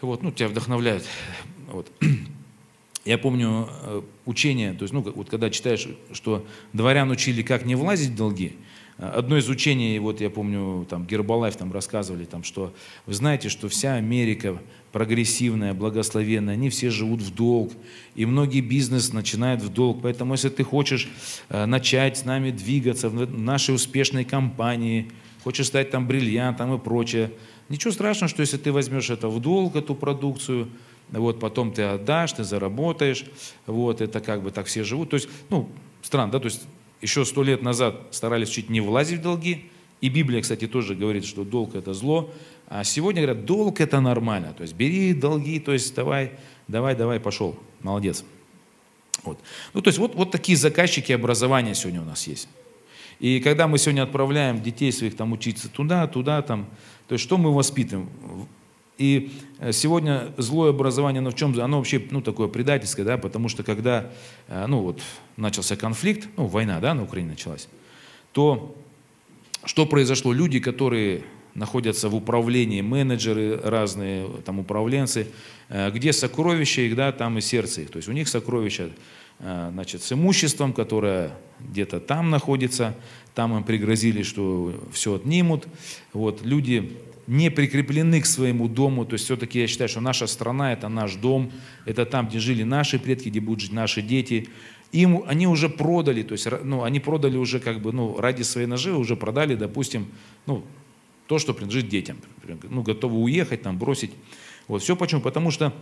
[0.01, 1.05] вот, ну, тебя вдохновляют,
[1.67, 1.91] вот.
[3.05, 7.75] Я помню э, учение, то есть, ну, вот когда читаешь, что дворян учили, как не
[7.75, 8.53] влазить в долги,
[9.01, 12.71] Одно из учений, вот я помню, там Гербалайф там рассказывали, там, что
[13.07, 14.59] вы знаете, что вся Америка
[14.91, 17.71] прогрессивная, благословенная, они все живут в долг,
[18.13, 20.01] и многие бизнес начинают в долг.
[20.03, 21.09] Поэтому, если ты хочешь
[21.49, 25.11] э, начать с нами двигаться в нашей успешной компании,
[25.43, 27.31] хочешь стать там бриллиантом и прочее,
[27.69, 30.67] ничего страшного, что если ты возьмешь это в долг, эту продукцию,
[31.09, 33.25] вот потом ты отдашь, ты заработаешь,
[33.65, 35.09] вот это как бы так все живут.
[35.09, 35.69] То есть, ну,
[36.03, 36.61] странно, да, то есть
[37.01, 39.69] еще сто лет назад старались чуть не влазить в долги.
[40.01, 42.31] И Библия, кстати, тоже говорит, что долг это зло.
[42.67, 44.53] А сегодня говорят, долг это нормально.
[44.53, 46.31] То есть бери долги, то есть давай,
[46.67, 47.57] давай, давай, пошел.
[47.81, 48.23] Молодец.
[49.23, 49.39] Вот.
[49.73, 52.47] Ну, то есть вот, вот такие заказчики образования сегодня у нас есть.
[53.19, 56.67] И когда мы сегодня отправляем детей своих там учиться туда, туда, там,
[57.07, 58.09] то есть что мы воспитываем?
[59.01, 61.59] И э, сегодня злое образование, оно в чем?
[61.59, 64.11] Оно вообще, ну, такое предательское, да, потому что когда,
[64.47, 65.01] э, ну, вот,
[65.37, 67.67] начался конфликт, ну, война, да, на Украине началась,
[68.31, 68.75] то
[69.65, 70.33] что произошло?
[70.33, 71.23] Люди, которые
[71.55, 75.27] находятся в управлении, менеджеры разные, там, управленцы,
[75.69, 77.89] э, где сокровища их, да, там и сердце их.
[77.89, 78.91] То есть у них сокровища,
[79.39, 82.93] значит, с имуществом, которое где-то там находится,
[83.33, 85.67] там им пригрозили, что все отнимут.
[86.13, 86.99] Вот, люди
[87.31, 89.05] не прикреплены к своему дому.
[89.05, 91.49] То есть все-таки я считаю, что наша страна– это наш дом,
[91.85, 94.49] это там, где жили наши предки, где будут жить наши дети.
[94.91, 98.67] Им, они уже продали, то есть ну, они продали уже как бы ну, ради своей
[98.67, 100.07] наживы, уже продали, допустим,
[100.45, 100.65] ну,
[101.27, 102.17] то, что принадлежит детям.
[102.69, 104.11] Ну, готовы уехать, там, бросить.
[104.67, 104.81] Вот.
[104.81, 105.21] Все почему?
[105.21, 105.73] Потому что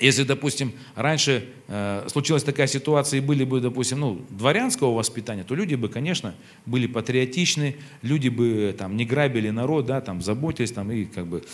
[0.00, 5.54] если, допустим, раньше э, случилась такая ситуация и были бы, допустим, ну, дворянского воспитания, то
[5.54, 6.34] люди бы, конечно,
[6.66, 11.44] были патриотичны, люди бы там не грабили народ, да, там заботились, там и как бы,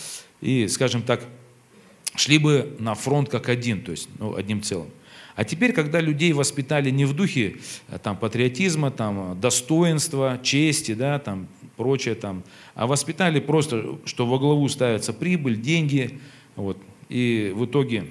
[0.41, 1.23] и, скажем так,
[2.15, 4.89] шли бы на фронт как один, то есть ну, одним целым.
[5.35, 7.57] А теперь, когда людей воспитали не в духе
[7.89, 12.43] э, там, патриотизма, там, достоинства, чести, да, там, прочее, там,
[12.75, 16.19] а воспитали просто, что во главу ставится прибыль, деньги,
[16.55, 16.77] вот,
[17.09, 18.07] и в итоге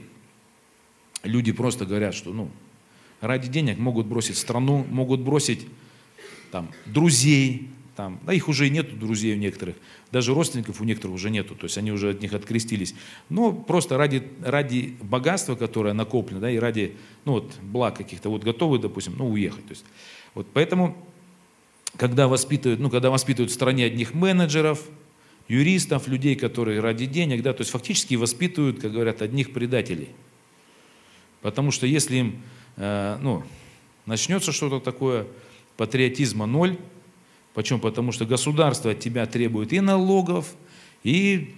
[1.27, 2.51] люди просто говорят, что ну,
[3.21, 5.67] ради денег могут бросить страну, могут бросить
[6.51, 9.77] там, друзей, там, да их уже и нету друзей у некоторых,
[10.13, 12.95] даже родственников у некоторых уже нету, то есть они уже от них открестились.
[13.29, 18.45] Но просто ради, ради богатства, которое накоплено, да, и ради ну, вот, благ каких-то, вот
[18.45, 19.65] готовы, допустим, ну, уехать.
[19.67, 19.85] То есть,
[20.35, 20.97] вот, поэтому,
[21.97, 24.83] когда воспитывают, ну, когда воспитывают в стране одних менеджеров,
[25.49, 30.09] юристов, людей, которые ради денег, да, то есть фактически воспитывают, как говорят, одних предателей.
[31.47, 32.43] Потому что если им
[32.75, 33.45] э, ну,
[34.05, 35.29] начнется что-то такое,
[35.77, 36.77] патриотизма ноль,
[37.55, 37.79] Почему?
[37.79, 40.55] Потому что государство от тебя требует и налогов,
[41.05, 41.55] и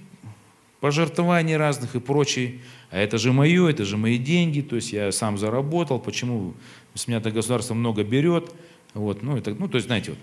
[0.79, 2.61] пожертвований разных и прочее.
[2.91, 6.55] А это же мое, это же мои деньги, то есть я сам заработал, почему
[6.95, 8.55] с меня-то государство много берет.
[8.95, 10.21] Вот, ну, это, ну, то есть, знаете, вот,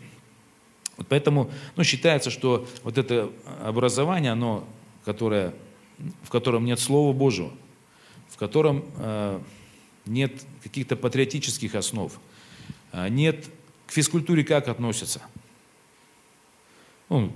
[0.96, 3.30] вот поэтому ну, считается, что вот это
[3.62, 4.64] образование, оно,
[5.04, 5.54] которое,
[6.24, 7.52] в котором нет Слова Божьего,
[8.36, 9.42] в котором э,
[10.06, 12.12] нет каких-то патриотических основ,
[12.92, 13.50] э, нет
[13.88, 15.22] к физкультуре как относятся–
[17.10, 17.32] ну,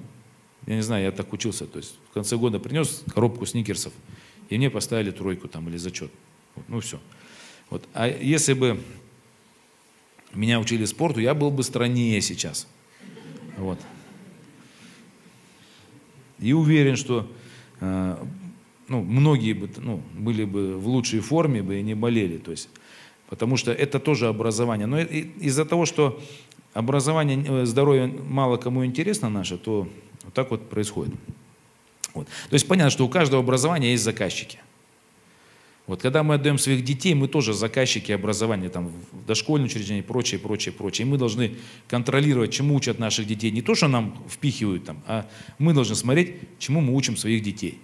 [0.65, 1.65] я не знаю, я так учился.
[1.65, 3.93] То есть в конце года принес коробку сникерсов,
[4.49, 6.11] и мне поставили тройку там или зачет.
[6.55, 6.99] Вот, ну все.
[7.69, 7.87] Вот.
[7.93, 8.81] А если бы
[10.33, 12.67] меня учили спорту, я был бы страннее сейчас.
[13.57, 13.79] Вот.
[16.39, 17.29] И уверен, что
[17.79, 18.25] э,
[18.89, 22.37] ну, многие бы, ну, были бы в лучшей форме бы и не болели.
[22.37, 22.69] То есть,
[23.29, 24.87] потому что это тоже образование.
[24.87, 26.19] Но из-за того, что
[26.73, 29.87] образование, э, здоровье мало кому интересно наше, то
[30.23, 31.13] вот так вот происходит.
[32.13, 32.27] Вот.
[32.27, 34.59] То есть понятно, что у каждого образования есть заказчики.
[35.85, 40.03] Вот когда мы отдаем своих детей, мы тоже заказчики образования, там, в дошкольные учреждения и
[40.03, 41.07] прочее, прочее, прочее.
[41.07, 41.55] И мы должны
[41.87, 43.49] контролировать, чему учат наших детей.
[43.49, 47.79] Не то, что нам впихивают там, а мы должны смотреть, чему мы учим своих детей.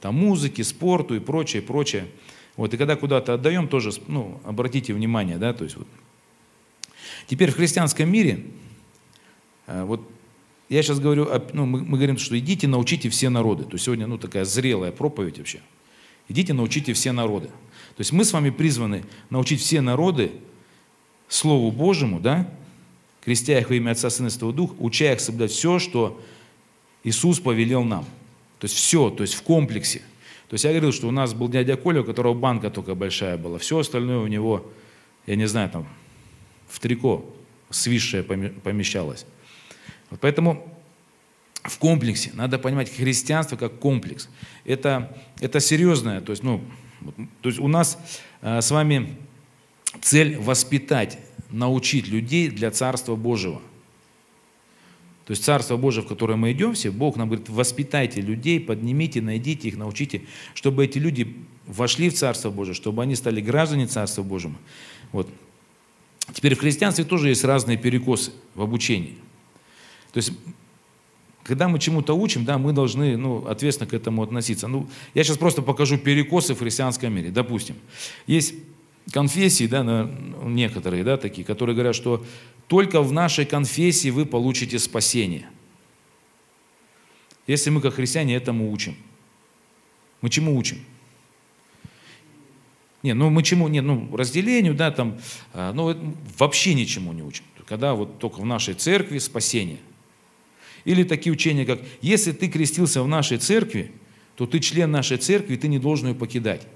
[0.00, 2.06] Там музыке, спорту и прочее, прочее.
[2.56, 5.86] Вот, и когда куда-то отдаем, тоже, ну, обратите внимание, да, то есть вот,
[7.30, 8.44] Теперь в христианском мире,
[9.68, 10.02] э, вот
[10.68, 13.62] я сейчас говорю, ну, мы, мы говорим, что идите, научите все народы.
[13.62, 15.60] То есть сегодня ну, такая зрелая проповедь вообще.
[16.28, 17.46] Идите, научите все народы.
[17.46, 20.32] То есть мы с вами призваны научить все народы
[21.28, 22.52] Слову Божьему, да,
[23.24, 26.20] крестя их во имя Отца, Сына и Святого Духа, уча их соблюдать все, что
[27.04, 28.04] Иисус повелел нам.
[28.60, 30.02] То есть все, то есть в комплексе.
[30.48, 33.38] То есть я говорил, что у нас был дядя Коля, у которого банка только большая
[33.38, 33.58] была.
[33.58, 34.70] Все остальное у него,
[35.26, 35.88] я не знаю, там
[36.68, 37.24] в трико
[37.70, 39.26] свисшее помещалось.
[40.10, 40.78] Вот поэтому
[41.62, 44.28] в комплексе надо понимать христианство как комплекс.
[44.64, 46.62] Это, это серьезное, то есть, ну,
[47.40, 47.98] то есть у нас
[48.42, 49.16] э, с вами
[50.02, 51.18] цель воспитать,
[51.50, 53.62] научить людей для Царства Божьего.
[55.30, 59.22] То есть Царство Божие, в которое мы идем все, Бог нам говорит, воспитайте людей, поднимите,
[59.22, 60.22] найдите их, научите,
[60.54, 61.36] чтобы эти люди
[61.68, 64.56] вошли в Царство Божие, чтобы они стали граждане Царства Божьего.
[65.12, 65.28] Вот.
[66.32, 69.18] Теперь в христианстве тоже есть разные перекосы в обучении.
[70.10, 70.32] То есть,
[71.44, 74.66] когда мы чему-то учим, да, мы должны ну, ответственно к этому относиться.
[74.66, 77.30] Ну, я сейчас просто покажу перекосы в христианском мире.
[77.30, 77.76] Допустим,
[78.26, 78.54] есть
[79.12, 80.10] конфессии, да,
[80.44, 82.24] некоторые, да, такие, которые говорят, что
[82.68, 85.48] только в нашей конфессии вы получите спасение.
[87.46, 88.96] Если мы, как христиане, этому учим.
[90.20, 90.78] Мы чему учим?
[93.02, 95.18] Не, ну мы чему, не, ну разделению, да, там,
[95.54, 97.44] а, ну вообще ничему не учим.
[97.66, 99.78] Когда вот только в нашей церкви спасение.
[100.84, 103.92] Или такие учения, как, если ты крестился в нашей церкви,
[104.36, 106.66] то ты член нашей церкви, и ты не должен ее покидать.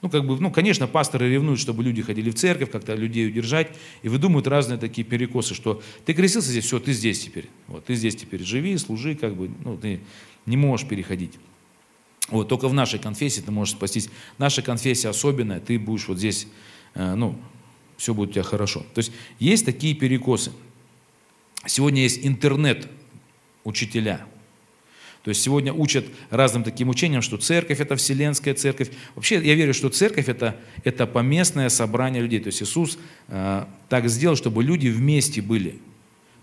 [0.00, 3.76] Ну, как бы, ну, конечно, пасторы ревнуют, чтобы люди ходили в церковь, как-то людей удержать,
[4.02, 7.48] и выдумывают разные такие перекосы, что ты крестился здесь, все, ты здесь теперь.
[7.66, 10.00] Вот, ты здесь теперь живи, служи, как бы, ну, ты
[10.46, 11.32] не можешь переходить.
[12.28, 14.08] Вот, только в нашей конфессии ты можешь спастись.
[14.36, 16.46] Наша конфессия особенная, ты будешь вот здесь,
[16.94, 17.36] э, ну,
[17.96, 18.86] все будет у тебя хорошо.
[18.94, 20.52] То есть есть такие перекосы.
[21.66, 24.26] Сегодня есть интернет-учителя.
[25.28, 28.88] То есть сегодня учат разным таким учениям, что церковь– это вселенская церковь.
[29.14, 32.40] Вообще я верю, что церковь это,– это поместное собрание людей.
[32.40, 35.80] То есть Иисус э, так сделал, чтобы люди вместе были.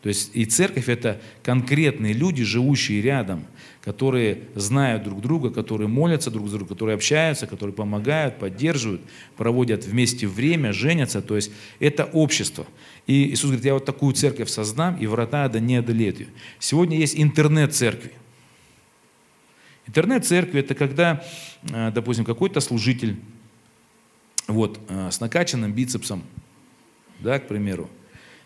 [0.03, 3.47] То есть и церковь это конкретные люди, живущие рядом,
[3.81, 9.01] которые знают друг друга, которые молятся друг за друга, которые общаются, которые помогают, поддерживают,
[9.35, 11.23] проводят вместе время, женятся.
[11.23, 12.67] То есть это общество.
[13.07, 16.27] И Иисус говорит, я вот такую церковь создам, и врата да не одолеют ее.
[16.59, 18.11] Сегодня есть интернет-церкви.
[19.87, 21.23] Интернет-церкви– это когда,
[21.71, 23.17] э, допустим, какой-то служитель
[24.47, 26.23] вот, э, с накачанным бицепсом,
[27.19, 27.89] да, к примеру,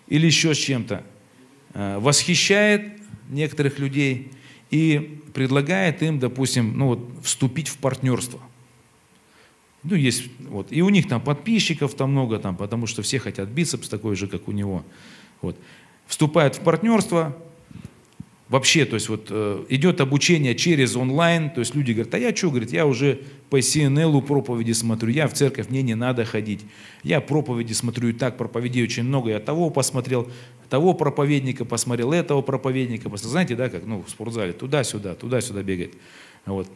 [0.07, 1.03] или еще с чем-то,
[1.73, 2.99] э, восхищает
[3.29, 4.31] некоторых людей
[4.69, 8.39] и предлагает им, допустим, ну вот, вступить в партнерство.
[9.83, 13.47] Ну, есть, вот, и у них там подписчиков там много, там, потому что все хотят
[13.47, 14.83] бицепс такой же, как у него.
[15.41, 15.57] Вот.
[16.05, 17.37] Вступают в партнерство,
[18.49, 22.35] вообще, то есть вот э, идет обучение через онлайн, то есть люди говорят, а я
[22.35, 26.65] что, говорит, я уже по CNN проповеди смотрю, я в церковь, мне не надо ходить,
[27.03, 30.29] я проповеди смотрю, и так проповедей очень много, я того посмотрел,
[30.69, 35.93] того проповедника посмотрел, этого проповедника посмотрел, знаете, да, как, ну, в спортзале, туда-сюда, туда-сюда бегает,
[36.45, 36.67] вот.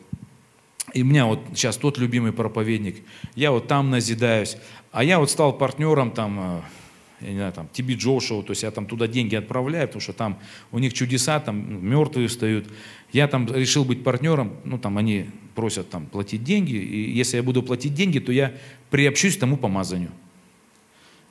[0.93, 2.97] И у меня вот сейчас тот любимый проповедник,
[3.33, 4.57] я вот там назидаюсь,
[4.91, 6.61] а я вот стал партнером там, э,
[7.23, 10.13] я не знаю, там, Тиби Джошоу, то есть я там туда деньги отправляю, потому что
[10.13, 10.39] там
[10.71, 12.67] у них чудеса, там мертвые встают.
[13.11, 17.43] Я там решил быть партнером, ну там они просят там платить деньги, и если я
[17.43, 18.53] буду платить деньги, то я
[18.89, 20.11] приобщусь к тому помазанию,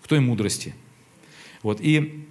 [0.03, 0.75] к той мудрости.
[1.63, 2.27] Вот, и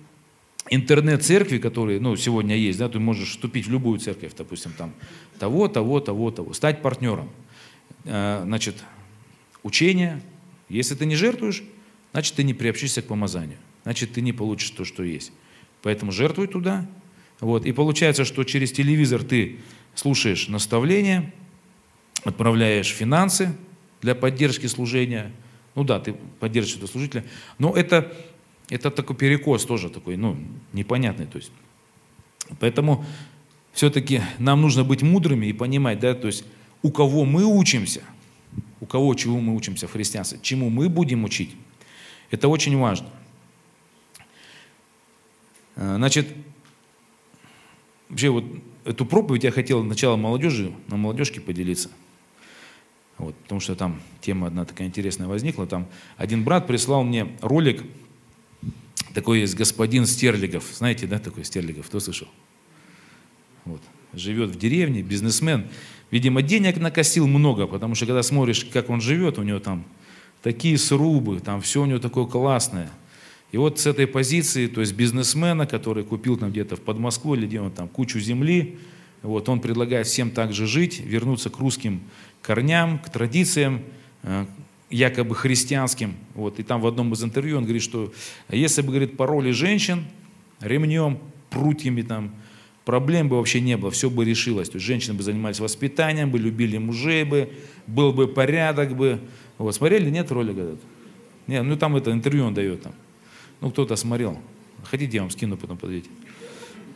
[0.70, 4.94] интернет-церкви, которые ну, сегодня есть, да, ты можешь вступить в любую церковь, допустим, там,
[5.40, 7.30] того, того, того, того, стать партнером.
[8.06, 8.76] Э, значит,
[9.64, 10.22] учение,
[10.70, 11.64] если ты не жертвуешь,
[12.12, 15.32] значит, ты не приобщишься к помазанию, значит, ты не получишь то, что есть.
[15.82, 16.88] Поэтому жертвуй туда.
[17.40, 17.66] Вот.
[17.66, 19.60] И получается, что через телевизор ты
[19.96, 21.34] слушаешь наставления,
[22.24, 23.56] отправляешь финансы
[24.02, 25.32] для поддержки служения.
[25.76, 27.26] Ну да, ты поддерживаешь этого служителя.
[27.58, 28.16] Но это,
[28.70, 30.38] это такой перекос тоже такой, ну,
[30.74, 31.26] непонятный.
[31.26, 31.52] То есть.
[32.60, 33.06] Поэтому
[33.74, 36.44] все-таки нам нужно быть мудрыми и понимать, да, то есть
[36.82, 38.02] у кого мы учимся,
[38.80, 41.56] у кого чего мы учимся в христианстве, чему мы будем учить,
[42.32, 43.10] это очень важно.
[45.76, 46.28] Э, значит,
[48.10, 48.46] вообще вот
[48.86, 51.90] эту проповедь я хотел сначала молодежи, на молодежке поделиться.
[53.18, 55.68] Вот, потому что там тема одна такая интересная возникла.
[55.68, 57.84] Там один брат прислал мне ролик,
[59.14, 60.64] такой есть господин Стерлигов.
[60.74, 61.88] Знаете, да, такой Стерлигов?
[61.88, 62.28] Кто слышал?
[63.66, 63.82] Вот.
[64.14, 65.68] Живет в деревне, бизнесмен.
[66.10, 69.86] Видимо, денег накосил много, потому что когда смотришь, как он живет, у него там
[70.42, 72.90] такие срубы, там все у него такое классное.
[73.52, 77.48] И вот с этой позиции, то есть бизнесмена, который купил там где-то в Подмосковье или
[77.48, 78.78] где он там кучу земли,
[79.22, 82.02] вот он предлагает всем также жить, вернуться к русским
[82.42, 83.82] корням, к традициям,
[84.24, 84.46] э,
[84.90, 86.16] якобы христианским.
[86.34, 88.14] Вот, и там в одном из интервью он говорит, что
[88.50, 90.06] если бы, говорит, пароли женщин
[90.60, 92.34] ремнем, прутьями там,
[92.86, 94.70] проблем бы вообще не было, все бы решилось.
[94.70, 97.50] То есть женщины бы занимались воспитанием, бы любили мужей бы,
[97.88, 99.20] был бы порядок бы,
[99.62, 100.80] вот, смотрели, нет ролика этот?
[101.48, 102.94] Нет, ну там это интервью он дает там.
[103.60, 104.38] Ну, кто-то смотрел.
[104.84, 106.10] Хотите, я вам скину, потом подойдите.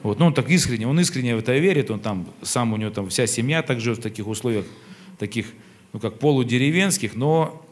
[0.01, 2.91] Вот, ну, он так искренне, он искренне в это верит, он там, сам у него
[2.91, 4.65] там вся семья так живет в таких условиях,
[5.17, 5.47] таких,
[5.93, 7.65] ну, как полудеревенских, но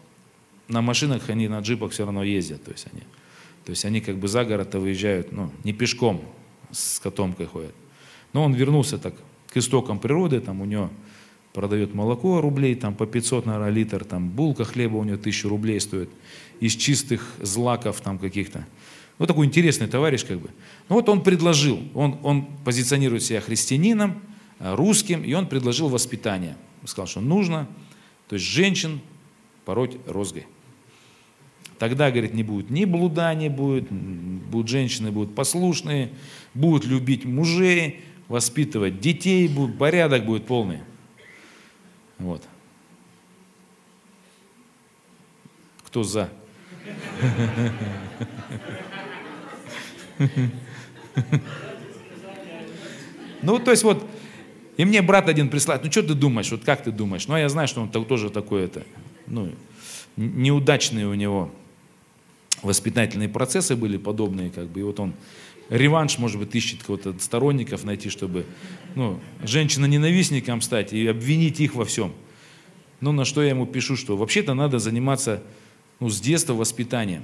[0.67, 3.03] на машинах они, на джипах все равно ездят, то есть они,
[3.65, 6.21] то есть они как бы за город выезжают, ну, не пешком,
[6.71, 7.75] с котомкой ходят.
[8.33, 9.13] Но он вернулся так
[9.47, 10.89] к истокам природы, там у него
[11.53, 15.79] продает молоко рублей, там по 500 наверное, литр, там булка хлеба у него 1000 рублей
[15.79, 16.09] стоит,
[16.59, 18.65] из чистых злаков там каких-то.
[19.19, 20.49] Вот такой интересный товарищ как бы.
[20.89, 24.21] Ну вот он предложил, он, он позиционирует себя христианином,
[24.59, 26.57] э, русским, и он предложил воспитание.
[26.85, 27.67] Сказал, что нужно,
[28.27, 28.99] то есть женщин
[29.63, 30.47] пороть розгой.
[31.77, 36.09] Тогда, говорит, не будет ни блуда не будет, будут женщины будут послушные,
[36.53, 40.79] будут любить мужей, воспитывать детей, будут, порядок будет полный.
[42.23, 42.41] Вот.
[45.85, 46.29] Кто за?
[53.45, 54.07] Ну, то есть вот,
[54.77, 57.27] и мне брат один прислал, ну, что ты думаешь, вот как ты думаешь?
[57.27, 58.83] Ну, а я знаю, что он тоже такой это,
[59.27, 59.51] ну,
[60.15, 61.51] неудачные у него
[62.61, 65.13] воспитательные процессы были подобные, как бы, и вот он
[65.69, 68.45] реванш, может быть, ищет кого-то сторонников найти, чтобы
[68.95, 72.13] ну, женщина-ненавистникам стать и обвинить их во всем.
[73.01, 75.43] Ну, на что я ему пишу, что вообще-то надо заниматься
[75.99, 77.23] ну, с детства воспитанием.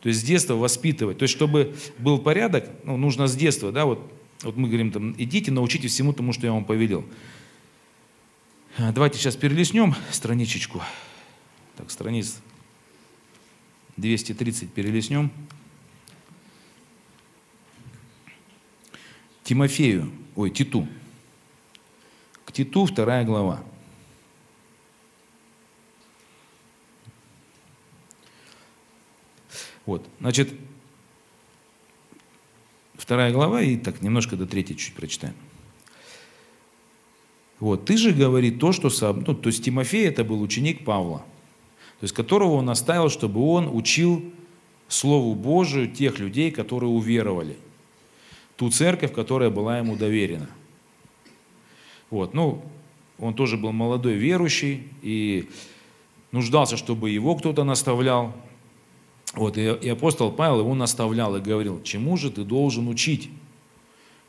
[0.00, 1.18] То есть с детства воспитывать.
[1.18, 4.12] То есть чтобы был порядок, ну, нужно с детства, да, вот,
[4.42, 7.04] вот мы говорим, там, идите, научитесь всему тому, что я вам повелел.
[8.76, 10.82] А, давайте сейчас перелистнем страничечку.
[11.76, 12.40] Так, страниц
[13.96, 15.30] 230 перелистнем.
[19.44, 20.86] Тимофею, ой, Титу.
[22.44, 23.62] К Титу вторая глава.
[29.86, 30.50] Вот, значит,
[32.94, 35.34] вторая глава, и так немножко до третьей чуть прочитаем.
[37.60, 38.90] Вот, ты же говорит то, что...
[39.12, 41.18] Ну, то есть Тимофей это был ученик Павла,
[42.00, 44.32] то есть которого он оставил, чтобы он учил
[44.88, 47.56] Слову Божию тех людей, которые уверовали.
[48.56, 50.48] Ту церковь, которая была ему доверена.
[52.10, 52.64] Вот, ну,
[53.18, 55.48] он тоже был молодой верующий и
[56.30, 58.34] нуждался, чтобы его кто-то наставлял.
[59.34, 63.30] Вот, и, апостол Павел его наставлял и говорил, чему же ты должен учить?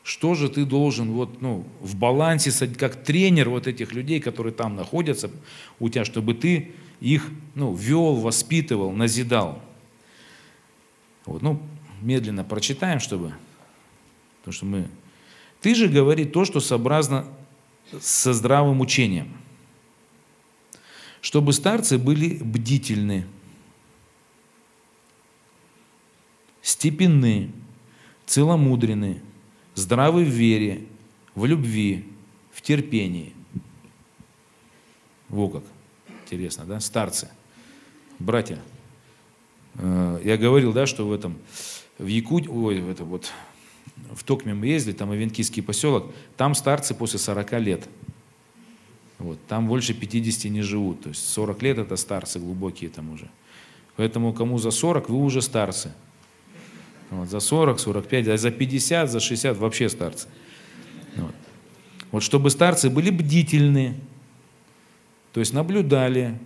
[0.02, 4.76] Что же ты должен вот, ну, в балансе, как тренер вот этих людей, которые там
[4.76, 5.30] находятся
[5.80, 9.60] у тебя, чтобы ты их ну, вел, воспитывал, назидал.
[11.24, 11.60] Вот, ну,
[12.02, 13.32] медленно прочитаем, чтобы,
[14.46, 14.88] потому что мы...
[15.60, 17.26] Ты же говори то, что сообразно
[18.00, 19.36] со здравым учением,
[21.20, 23.26] чтобы старцы были бдительны,
[26.62, 27.50] степенны,
[28.26, 29.20] целомудренны,
[29.74, 30.86] здравы в вере,
[31.34, 32.08] в любви,
[32.52, 33.32] в терпении.
[35.28, 35.64] Во как.
[36.22, 36.78] Интересно, да?
[36.78, 37.30] Старцы.
[38.20, 38.60] Братья.
[39.74, 41.36] Э, я говорил, да, что в этом,
[41.98, 43.32] в Якутии, ой, это вот,
[44.16, 47.88] в Токме мы ездили, там Ивенкийский поселок, там старцы после 40 лет.
[49.18, 51.02] Вот, там больше 50 не живут.
[51.02, 53.28] То есть 40 лет это старцы глубокие там уже.
[53.96, 55.92] Поэтому кому за 40, вы уже старцы.
[57.10, 60.28] Вот, за 40, 45, а за 50, за 60 вообще старцы.
[61.16, 61.34] Вот.
[62.10, 63.94] вот чтобы старцы были бдительны,
[65.32, 66.38] то есть наблюдали,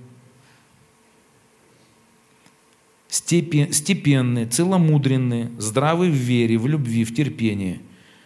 [3.10, 7.80] степенны, целомудренны, здравы в вере, в любви, в терпении,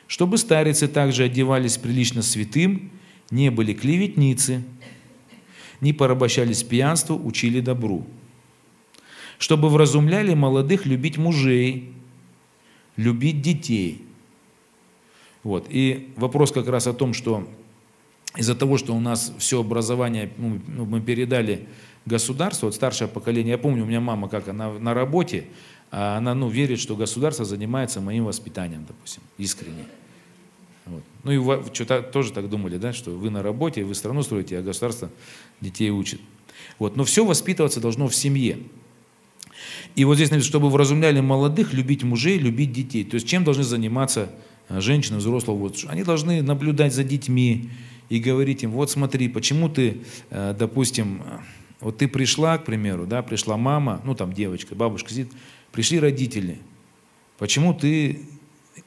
[0.06, 2.90] чтобы старицы также одевались прилично святым,
[3.30, 4.62] не были клеветницы,
[5.80, 8.06] не порабощались пьянству, учили добру,
[9.38, 11.92] чтобы вразумляли молодых любить мужей,
[12.96, 14.02] любить детей.
[15.42, 15.66] Вот.
[15.70, 17.48] И вопрос как раз о том, что
[18.36, 21.68] из-за того, что у нас все образование ну, мы передали
[22.06, 25.44] государству, вот старшее поколение, я помню, у меня мама, как она на работе,
[25.90, 29.84] а она ну, верит, что государство занимается моим воспитанием, допустим, искренне.
[30.86, 31.02] Вот.
[31.22, 34.58] Ну и вы что-то тоже так думали, да, что вы на работе, вы страну строите,
[34.58, 35.10] а государство
[35.60, 36.20] детей учит.
[36.78, 36.96] Вот.
[36.96, 38.58] Но все воспитываться должно в семье.
[39.94, 43.04] И вот здесь написано, чтобы вразумляли молодых, любить мужей, любить детей.
[43.04, 44.30] То есть чем должны заниматься
[44.68, 45.56] э, женщины, взрослые?
[45.56, 47.70] Вот, они должны наблюдать за детьми
[48.08, 51.22] и говорить им, вот смотри, почему ты, э, допустим,
[51.80, 55.32] вот ты пришла, к примеру, да, пришла мама, ну там девочка, бабушка сидит,
[55.72, 56.58] пришли родители,
[57.38, 58.22] почему ты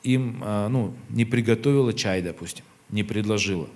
[0.04, 3.68] им ну, не приготовила чай, допустим, не предложила?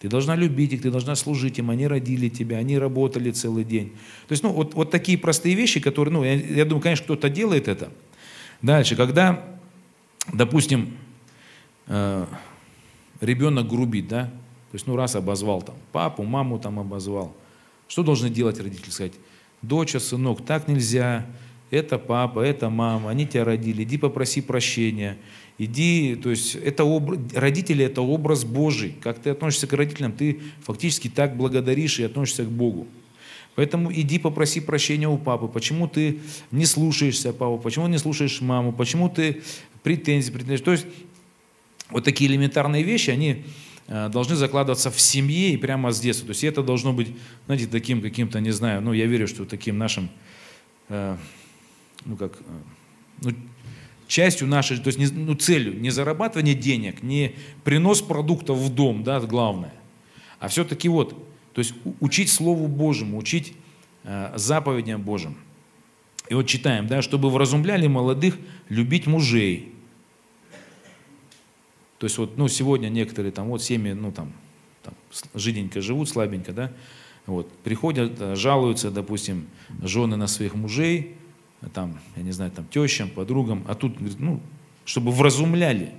[0.00, 3.90] Ты должна любить их, ты должна служить им, они родили тебя, они работали целый день.
[4.28, 7.28] То есть, ну, вот, вот такие простые вещи, которые, ну, я, я думаю, конечно, кто-то
[7.28, 7.90] делает это.
[8.62, 9.58] Дальше, когда,
[10.32, 10.96] допустим,
[11.88, 12.26] э,
[13.20, 17.36] ребенок грубит, да, то есть, ну, раз обозвал там папу, маму там обозвал,
[17.88, 18.90] что должны делать родители?
[18.90, 19.14] Сказать,
[19.62, 21.26] доча, сынок, так нельзя,
[21.70, 25.18] это папа, это мама, они тебя родили, иди попроси прощения.
[25.60, 28.94] Иди, то есть это образ, родители это образ Божий.
[29.00, 32.86] Как ты относишься к родителям, ты фактически так благодаришь и относишься к Богу.
[33.56, 35.48] Поэтому иди попроси прощения у папы.
[35.48, 36.20] Почему ты
[36.52, 39.42] не слушаешься папу, почему не слушаешь маму, почему ты
[39.82, 40.62] претензии, претензии.
[40.62, 40.86] То есть
[41.90, 43.44] вот такие элементарные вещи, они
[43.88, 46.26] должны закладываться в семье и прямо с детства.
[46.26, 47.08] То есть это должно быть,
[47.46, 50.10] знаете, таким каким-то, не знаю, ну я верю, что таким нашим,
[50.90, 51.16] э,
[52.04, 52.42] ну как, э,
[53.22, 53.30] ну,
[54.06, 57.34] частью нашей, то есть не, ну, целью не зарабатывание денег, не
[57.64, 59.74] принос продуктов в дом, да, главное,
[60.38, 61.12] а все-таки вот,
[61.54, 63.54] то есть учить Слову Божьему, учить
[64.04, 65.36] э, заповедям Божьим.
[66.28, 68.36] И вот читаем, да, чтобы вразумляли молодых
[68.68, 69.72] любить мужей.
[71.98, 74.32] То есть вот, ну, сегодня некоторые там, вот семьи, ну, там,
[74.82, 74.94] там
[75.34, 76.72] жиденько живут, слабенько, да,
[77.26, 79.46] вот, приходят, э, жалуются, допустим,
[79.82, 81.16] жены на своих мужей,
[81.74, 84.40] там, я не знаю, там, тещам, подругам, а тут, ну,
[84.84, 85.92] чтобы вразумляли,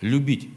[0.00, 0.48] любить.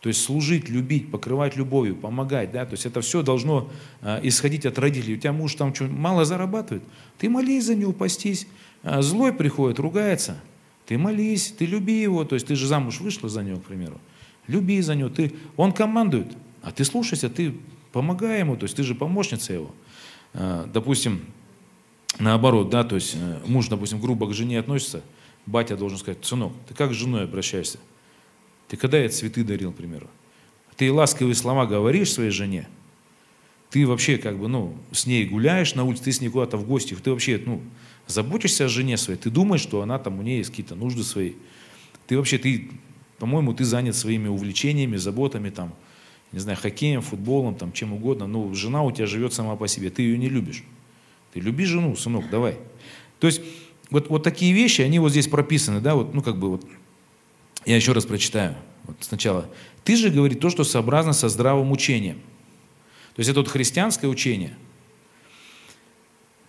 [0.00, 3.68] То есть служить, любить, покрывать любовью, помогать, да, то есть это все должно
[4.00, 5.16] э, исходить от родителей.
[5.16, 6.84] У тебя муж там что, мало зарабатывает,
[7.18, 8.46] ты молись за него, постись.
[8.84, 10.40] А злой приходит, ругается,
[10.88, 14.00] ты молись, ты люби его, то есть ты же замуж вышла за него, к примеру,
[14.46, 16.28] люби за него, ты, он командует,
[16.62, 17.54] а ты слушайся, ты
[17.92, 19.74] помогай ему, то есть ты же помощница его.
[20.32, 21.26] Э, допустим,
[22.18, 25.02] наоборот, да, то есть э, муж, допустим, грубо к жене относится,
[25.44, 27.78] батя должен сказать, сынок, ты как с женой обращаешься?
[28.68, 30.08] Ты когда я цветы дарил, к примеру?
[30.78, 32.66] Ты ласковые слова говоришь своей жене,
[33.68, 36.66] ты вообще как бы, ну, с ней гуляешь на улице, ты с ней куда-то в
[36.66, 37.60] гости, ты вообще, ну,
[38.08, 41.34] заботишься о жене своей, ты думаешь, что она там, у нее есть какие-то нужды свои.
[42.08, 42.70] Ты вообще, ты,
[43.18, 45.74] по-моему, ты занят своими увлечениями, заботами, там,
[46.32, 48.26] не знаю, хоккеем, футболом, там, чем угодно.
[48.26, 50.64] Ну, жена у тебя живет сама по себе, ты ее не любишь.
[51.32, 52.56] Ты люби жену, сынок, давай.
[53.20, 53.42] То есть
[53.90, 56.66] вот, вот такие вещи, они вот здесь прописаны, да, вот, ну, как бы вот,
[57.64, 58.56] я еще раз прочитаю.
[58.84, 59.50] Вот сначала.
[59.84, 62.16] Ты же говори то, что сообразно со здравым учением.
[63.14, 64.56] То есть это вот христианское учение.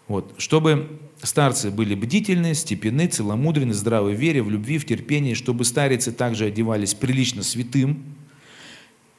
[0.10, 0.34] Вот.
[0.38, 6.12] Чтобы старцы были бдительны, степенны, целомудренны, здравы в вере, в любви, в терпении, чтобы старицы
[6.12, 8.04] также одевались прилично святым,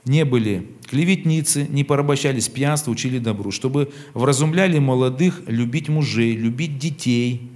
[0.05, 7.51] не были клеветницы, не порабощались пьянства, учили добру, чтобы вразумляли молодых любить мужей, любить детей,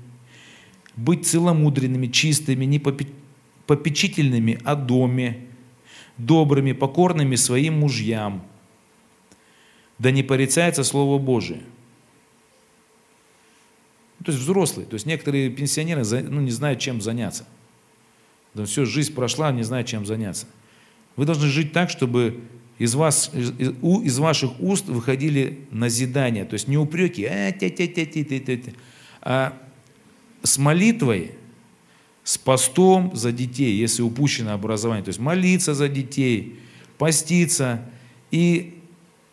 [0.96, 2.78] быть целомудренными, чистыми, не
[3.66, 5.40] попечительными о доме,
[6.16, 8.42] добрыми, покорными своим мужьям–
[9.98, 11.62] да не порицается Слово Божие.
[14.24, 17.46] То есть взрослые, то есть некоторые пенсионеры ну, не знают, чем заняться.
[18.54, 20.46] Да все, жизнь прошла, не знают, чем заняться.
[21.16, 22.40] Вы должны жить так, чтобы
[22.78, 27.86] из, вас, из, из ваших уст выходили назидания, то есть не упреки, а, тя -тя
[27.86, 28.74] -тя -тя -тя -тя -тя,
[29.20, 29.52] а
[30.42, 31.32] с молитвой,
[32.22, 36.58] с постом за детей, если упущено образование, то есть молиться за детей,
[36.96, 37.82] поститься
[38.30, 38.78] и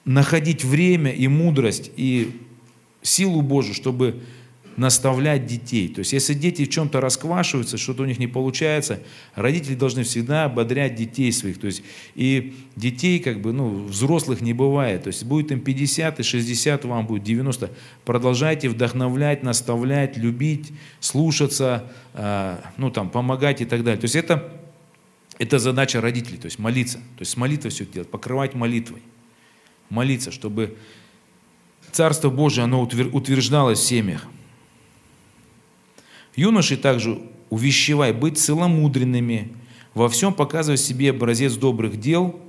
[0.04, 2.42] находить время и мудрость и
[3.02, 4.22] силу Божию, чтобы
[4.78, 5.88] наставлять детей.
[5.88, 9.01] То есть, если дети в чем-то расквашиваются, что-то у них не получается,
[9.36, 11.59] родители должны всегда ободрять детей своих.
[11.59, 11.84] То есть,
[12.15, 15.03] и детей, как бы, ну, взрослых не бывает.
[15.03, 17.72] То есть, будет им 50 и 60, вам будет 90.
[18.05, 23.99] Продолжайте вдохновлять, наставлять, любить, слушаться, э, ну, там, помогать и так далее.
[23.99, 24.51] То есть, это,
[25.38, 26.97] это задача родителей, то есть, молиться.
[26.97, 29.01] То есть, с молитвой все делать, покрывать молитвой
[29.91, 30.78] молиться, чтобы
[31.91, 34.26] Царство Божие, оно утверждалось в семьях.
[36.36, 39.54] Юноши также увещевай быть целомудренными,
[39.94, 42.40] во всем показывая себе образец добрых дел,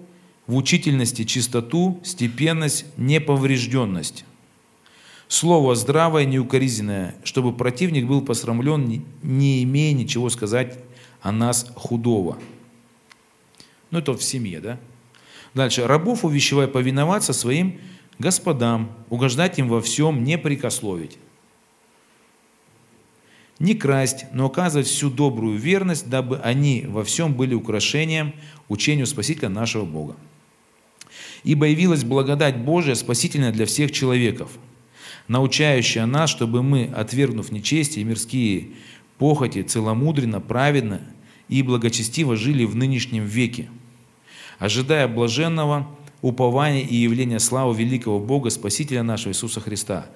[0.46, 4.24] в учительности чистоту, степенность, неповрежденность.
[5.28, 10.78] Слово здравое, неукоризненное, чтобы противник был посрамлен, не имея ничего сказать
[11.20, 12.38] о нас худого.
[13.90, 14.78] Ну, это в семье, да?
[15.54, 15.86] Дальше.
[15.86, 17.80] Рабов увещевай повиноваться своим
[18.18, 21.18] господам, угождать им во всем, не прикословить.
[23.62, 28.34] Не красть, но оказывать всю добрую верность, дабы они во всем были украшением
[28.68, 30.16] учению Спасителя нашего Бога.
[31.44, 34.50] Ибо явилась благодать Божия спасительная для всех человеков,
[35.28, 38.72] научающая нас, чтобы мы, отвергнув нечестие и мирские
[39.16, 41.00] похоти, целомудренно, праведно
[41.48, 43.70] и благочестиво жили в нынешнем веке–
[44.62, 45.88] ожидая блаженного
[46.20, 50.06] упования и явления славы великого Бога, Спасителя нашего Иисуса Христа,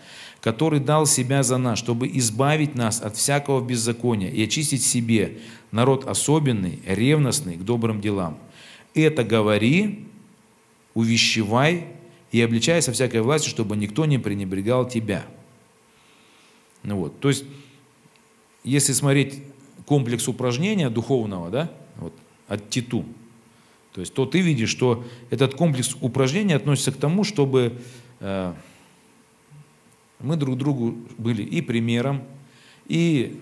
[0.47, 5.38] который дал себя за нас, чтобы избавить нас от всякого беззакония и очистить себе
[5.72, 8.38] народ особенный, ревностный к добрым делам.
[8.94, 10.07] Это говори,
[10.94, 11.86] увещевай
[12.30, 15.26] и обличай со всякой властью, чтобы никто не пренебрегал тебя.
[16.84, 17.44] Ну вот, то есть,
[18.62, 19.42] если смотреть
[19.84, 22.12] комплекс упражнения духовного, да, вот,
[22.47, 23.05] от Титу,
[23.94, 27.80] то есть то ты видишь, что этот комплекс упражнений относится к тому, чтобы
[28.20, 28.55] э,
[30.21, 32.23] мы друг другу были и примером,
[32.87, 33.41] и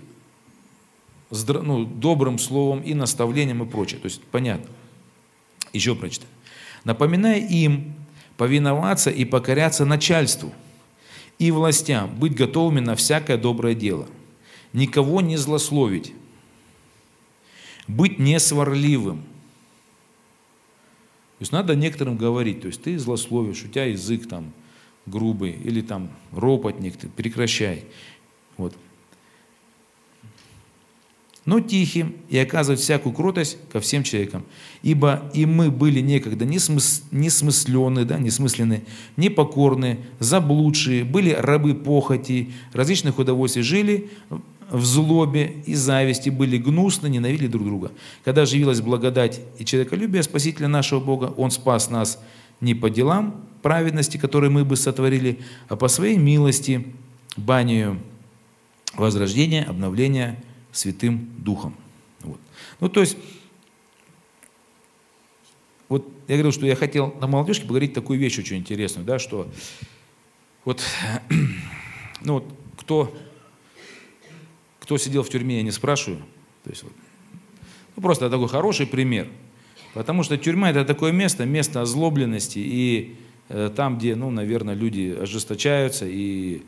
[1.31, 4.01] ну, добрым словом, и наставлением, и прочее.
[4.01, 4.71] То есть понятно.
[5.73, 6.31] Еще прочитаю.
[6.85, 7.95] Напоминая им
[8.37, 10.53] повиноваться и покоряться начальству
[11.39, 14.07] и властям, быть готовыми на всякое доброе дело,
[14.73, 16.13] никого не злословить,
[17.89, 19.25] быть несварливым–
[21.39, 24.53] то есть надо некоторым говорить, то есть ты злословишь, у тебя язык там
[25.07, 27.85] грубый, или там ропотник, ты прекращай.
[28.57, 28.75] Вот.
[31.45, 34.45] Но тихим и оказывать всякую кротость ко всем человекам.
[34.83, 38.85] Ибо и мы были некогда несмыс, несмысленны, да, несмысленны,
[39.19, 44.09] непокорны, заблудшие, были рабы похоти, различных удовольствий, жили
[44.71, 47.93] в злобе и зависти, были гнусны, ненавидели друг друга.
[48.25, 52.19] Когда же благодать и человеколюбие Спасителя нашего Бога, Он спас нас
[52.65, 56.87] не по делам праведности, которые мы бы сотворили, а по своей милости,
[57.37, 58.01] банию
[58.95, 60.43] возрождения, обновления
[60.73, 61.77] Святым Духом.
[62.21, 62.41] Вот.
[62.81, 63.17] Ну, то есть,
[65.89, 69.49] вот я говорил, что я хотел на молодежке поговорить такую вещь очень интересную, да, что
[70.65, 70.83] вот,
[72.23, 72.45] ну вот,
[72.77, 73.15] кто
[74.85, 76.21] кто сидел в тюрьме, я не спрашиваю.
[76.63, 76.93] То есть, вот,
[77.97, 79.29] ну, просто такой хороший пример.
[79.95, 83.17] Потому что тюрьма это такое место, место озлобленности, и
[83.49, 86.63] э, там, где, ну, наверное, люди ожесточаются и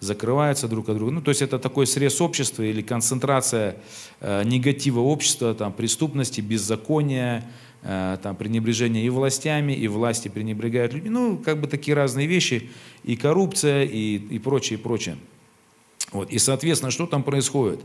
[0.00, 1.12] закрываются друг от друга.
[1.12, 3.76] Ну, то есть это такой срез общества или концентрация
[4.20, 7.48] э, негатива общества, там, преступности, беззакония,
[7.82, 11.08] э, там, пренебрежения и властями, и власти пренебрегают людьми.
[11.08, 12.68] Ну, как бы такие разные вещи,
[13.04, 15.16] и коррупция, и, и прочее, и прочее.
[16.12, 16.30] Вот.
[16.30, 17.80] И, соответственно, что там происходит?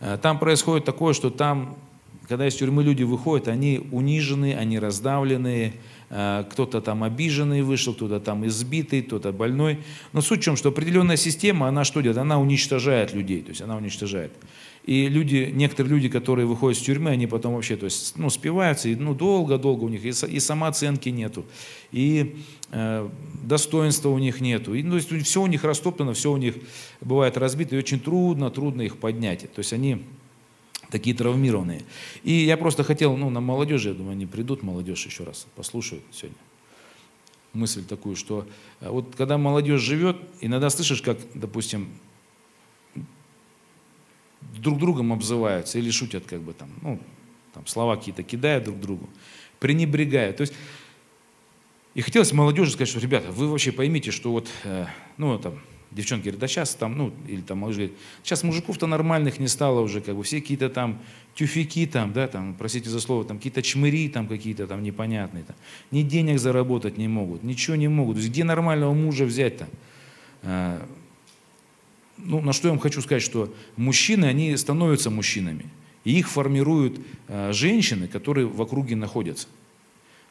[0.00, 1.76] Э, там происходит такое, что там,
[2.32, 5.74] когда из тюрьмы люди выходят, они унижены, они раздавлены,
[6.08, 9.80] э, кто-то там обиженный вышел, кто-то там избитый, кто-то больной.
[10.14, 12.16] Но суть в чем, что определенная система, она что делает?
[12.16, 14.32] Она уничтожает людей, то есть она уничтожает.
[14.84, 18.88] И люди, некоторые люди, которые выходят из тюрьмы, они потом вообще, то есть, ну, спиваются,
[18.88, 21.44] и ну, долго-долго у них, и, и самооценки нету,
[21.90, 22.36] и
[22.70, 23.10] э,
[23.44, 26.54] достоинства у них нету, и, ну, то есть, все у них растоптано, все у них
[27.02, 29.52] бывает разбито, и очень трудно, трудно их поднять.
[29.52, 30.02] То есть они
[30.92, 31.82] такие травмированные.
[32.22, 36.04] И я просто хотел, ну, на молодежи, я думаю, они придут, молодежь еще раз послушают
[36.12, 36.38] сегодня
[37.52, 38.46] мысль такую, что
[38.80, 41.90] э, вот когда молодежь живет, иногда слышишь, как, допустим,
[44.40, 47.00] друг другом обзываются или шутят как бы там, ну,
[47.54, 49.08] там слова какие-то кидают друг другу,
[49.60, 50.36] пренебрегают.
[50.36, 50.54] То есть,
[51.94, 54.86] и хотелось молодежи сказать, что, ребята, вы вообще поймите, что вот, э,
[55.18, 55.60] ну, там,
[55.94, 59.80] девчонки говорят, да сейчас там, ну, или там малыш говорит, сейчас мужиков-то нормальных не стало
[59.80, 61.00] уже, как бы все какие-то там
[61.34, 65.56] тюфяки там, да, там, простите за слово, там какие-то чмыри там какие-то там непонятные, там,
[65.90, 68.16] ни денег заработать не могут, ничего не могут.
[68.16, 69.68] То есть где нормального мужа взять-то?
[70.42, 70.80] Э,
[72.18, 75.66] ну, на что я вам хочу сказать, что мужчины, они становятся мужчинами.
[76.04, 79.46] И их формируют э, женщины, которые в округе находятся.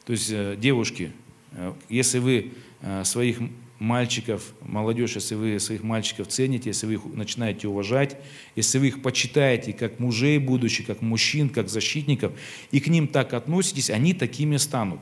[0.04, 1.12] То есть э, девушки,
[1.52, 3.38] э, если вы э, своих
[3.82, 8.16] мальчиков, молодежь, если вы своих мальчиков цените, если вы их начинаете уважать,
[8.54, 12.32] если вы их почитаете как мужей будущих, как мужчин, как защитников,
[12.70, 15.00] и к ним так относитесь, они такими станут.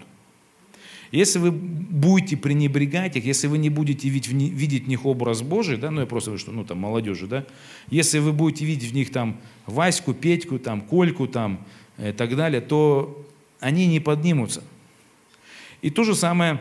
[1.13, 5.05] Если вы будете пренебрегать их, если вы не будете видеть в, них, видеть в них
[5.05, 7.45] образ Божий, да, ну я просто говорю, что, ну там, молодежи, да,
[7.91, 11.67] если вы будете видеть в них там Ваську, Петьку, там, Кольку, там,
[11.99, 13.27] и э, так далее, то
[13.59, 14.63] они не поднимутся.
[15.83, 16.61] И то же самое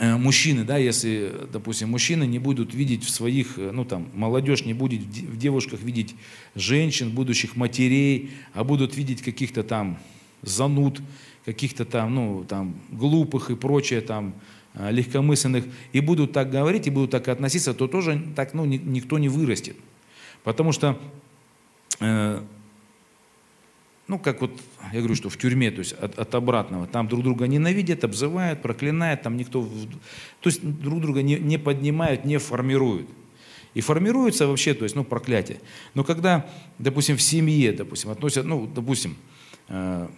[0.00, 4.74] мужчины, да, если, допустим, мужчины не будут видеть в своих, э, ну там, молодежь не
[4.74, 6.14] будет в девушках видеть
[6.54, 9.98] женщин, будущих матерей, а будут видеть каких-то там
[10.42, 11.00] зануд,
[11.46, 14.34] каких-то там, ну, там, глупых и прочее, там,
[14.74, 19.18] а, легкомысленных, и будут так говорить, и будут так относиться, то тоже так, ну, никто
[19.18, 19.76] не вырастет.
[20.44, 21.00] Потому что,
[22.00, 22.42] э,
[24.08, 24.52] ну, как вот,
[24.92, 28.62] я говорю, что в тюрьме, то есть от, от обратного, там друг друга ненавидят, обзывают,
[28.62, 29.68] проклинают, там никто,
[30.40, 33.08] то есть друг друга не, не поднимают, не формируют.
[33.74, 35.60] И формируется вообще, то есть, ну, проклятие.
[35.92, 36.48] Но когда,
[36.78, 39.16] допустим, в семье, допустим, относят, ну, допустим,
[39.68, 40.08] э,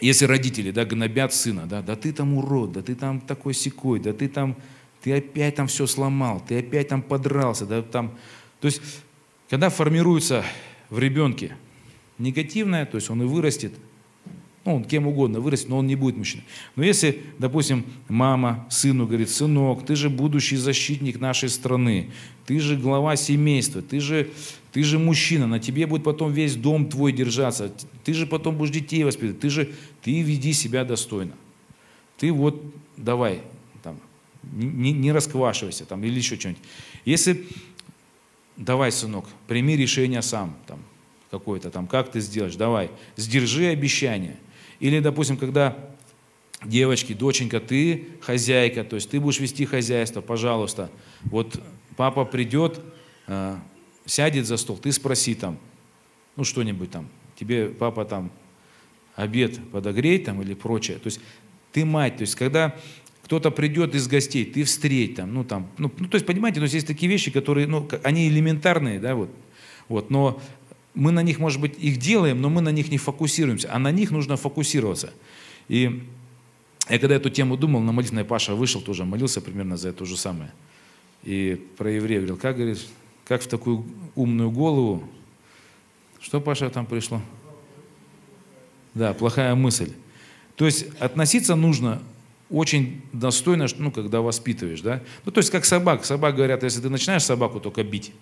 [0.00, 3.98] если родители, да, гнобят сына, да, да ты там урод, да ты там такой секой,
[3.98, 4.56] да ты там,
[5.02, 8.16] ты опять там все сломал, ты опять там подрался, да, там,
[8.60, 8.80] то есть,
[9.48, 10.44] когда формируется
[10.90, 11.56] в ребенке
[12.20, 13.72] негативное, то есть он и вырастет,
[14.64, 16.44] ну, он кем угодно вырастет, но он не будет мужчиной.
[16.76, 22.10] Но если, допустим, мама сыну говорит, сынок, ты же будущий защитник нашей страны,
[22.46, 24.30] ты же глава семейства, ты же,
[24.72, 27.72] ты же мужчина, на тебе будет потом весь дом твой держаться,
[28.04, 29.70] ты же потом будешь детей воспитывать, ты же,
[30.02, 31.32] ты веди себя достойно.
[32.18, 32.62] Ты вот
[32.98, 33.40] давай,
[33.82, 33.98] там,
[34.52, 36.62] не, не расквашивайся там, или еще что-нибудь.
[37.06, 37.46] Если,
[38.58, 40.80] давай, сынок, прими решение сам, там,
[41.30, 44.36] какое-то там, как ты сделаешь, давай, сдержи обещание–
[44.80, 45.76] или, допустим, когда
[46.64, 50.90] девочки, доченька, ты хозяйка, то есть ты будешь вести хозяйство, пожалуйста,
[51.24, 51.60] вот
[51.96, 52.80] папа придет,
[53.26, 53.56] э,
[54.06, 55.58] сядет за стол, ты спроси там,
[56.36, 57.08] ну что-нибудь там,
[57.38, 58.30] тебе папа там
[59.14, 60.98] обед подогреть там или прочее.
[60.98, 61.20] То есть
[61.72, 62.74] ты мать, то есть когда
[63.24, 66.64] кто-то придет из гостей, ты встреть там, ну там, ну, ну то есть понимаете, то
[66.64, 69.30] есть есть такие вещи, которые, ну, они элементарные, да, вот,
[69.88, 70.40] вот, но
[70.94, 73.90] мы на них, может быть, их делаем, но мы на них не фокусируемся, а на
[73.92, 75.12] них нужно фокусироваться.
[75.68, 76.02] И
[76.88, 80.16] я когда эту тему думал, на молитвенной Паша вышел тоже, молился примерно за это же
[80.16, 80.52] самое.
[81.22, 82.84] И про еврея говорил, как, говорит,
[83.24, 83.84] как в такую
[84.16, 85.04] умную голову,
[86.20, 87.22] что, Паша, там пришло?
[88.94, 89.92] Да, плохая мысль.
[90.56, 92.02] То есть относиться нужно
[92.50, 95.02] очень достойно, ну, когда воспитываешь, да.
[95.24, 96.04] Ну, то есть как собак.
[96.04, 98.12] Собак говорят, если ты начинаешь собаку только бить,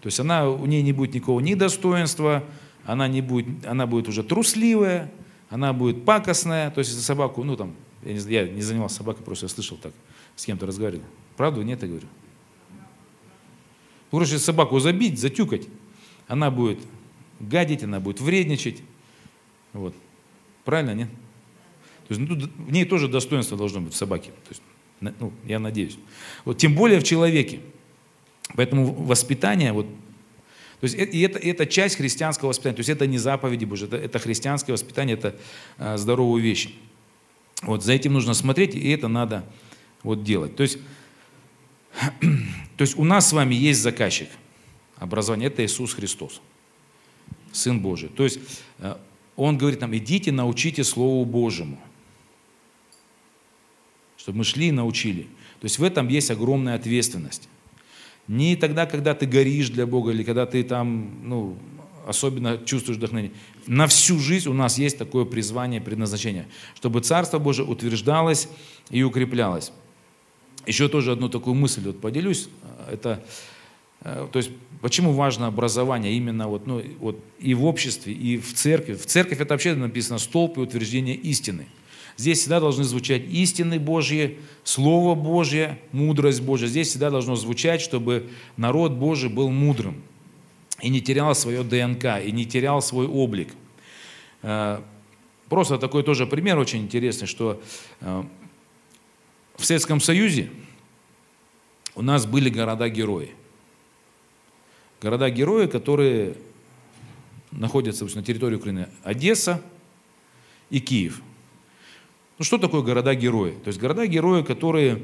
[0.00, 2.44] то есть она, у нее не будет никакого ни достоинства,
[2.84, 5.12] она, не будет, она будет уже трусливая,
[5.50, 6.70] она будет пакостная.
[6.70, 9.76] То есть если собаку, ну там, я не, я не занимался собакой, просто я слышал
[9.76, 9.92] так,
[10.36, 11.04] с кем-то разговаривали.
[11.36, 11.62] Правду?
[11.62, 12.06] Нет, я говорю.
[14.10, 15.66] Ну, короче, собаку забить, затюкать,
[16.28, 16.78] она будет
[17.40, 18.82] гадить, она будет вредничать.
[19.72, 19.94] Вот.
[20.64, 21.08] Правильно, нет?
[22.08, 24.30] То есть, ну, тут в ней тоже достоинство должно быть в собаке.
[24.30, 24.62] То есть,
[25.00, 25.98] ну, я надеюсь.
[26.44, 27.60] Вот, тем более в человеке.
[28.58, 29.86] Поэтому воспитание, вот,
[30.80, 32.74] то есть и это, это часть христианского воспитания.
[32.74, 35.36] То есть это не заповеди Божьи, это, это христианское воспитание, это
[35.76, 36.74] а, здоровые вещи.
[37.62, 39.44] Вот за этим нужно смотреть, и это надо
[40.02, 40.56] вот делать.
[40.56, 40.78] То есть,
[42.20, 44.28] то есть у нас с вами есть заказчик
[44.96, 46.40] образования, это Иисус Христос,
[47.52, 48.08] Сын Божий.
[48.08, 48.40] То есть
[48.78, 48.96] э,
[49.36, 51.78] Он говорит нам, идите, научите Слову Божьему,
[54.16, 55.28] чтобы мы шли и научили.
[55.60, 57.48] То есть в этом есть огромная ответственность.
[58.28, 61.58] Не тогда, когда ты горишь для Бога, или когда ты там, ну,
[62.06, 63.32] особенно чувствуешь вдохновение.
[63.66, 68.48] На всю жизнь у нас есть такое призвание, предназначение, чтобы Царство Божие утверждалось
[68.90, 69.72] и укреплялось.
[70.66, 72.48] Еще тоже одну такую мысль вот поделюсь.
[72.90, 73.24] Это,
[74.02, 74.50] э, то есть,
[74.80, 78.94] почему важно образование именно вот, ну, вот и в обществе, и в церкви.
[78.94, 81.66] В церковь это вообще написано столб и утверждение истины.
[82.18, 86.66] Здесь всегда должны звучать истины Божьи, Слово Божье, мудрость Божья.
[86.66, 90.02] Здесь всегда должно звучать, чтобы народ Божий был мудрым
[90.82, 93.50] и не терял свое ДНК, и не терял свой облик.
[94.42, 94.80] Э,
[95.48, 97.62] просто такой тоже пример очень интересный, что
[98.00, 98.24] э,
[99.56, 100.50] в Советском Союзе
[101.94, 103.30] у нас были города-герои.
[105.00, 106.34] Города-герои, которые
[107.52, 108.88] находятся на территории Украины.
[109.04, 109.62] Одесса
[110.68, 111.22] и Киев.
[112.38, 113.52] Ну что такое города-герои?
[113.64, 115.02] То есть города-герои, которые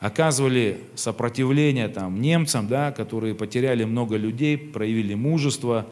[0.00, 5.86] оказывали сопротивление там, немцам, да, которые потеряли много людей, проявили мужество.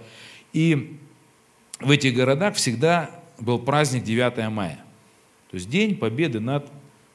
[0.52, 0.98] И
[1.80, 4.84] в этих городах всегда был праздник 9 мая.
[5.50, 6.70] То есть День Победы над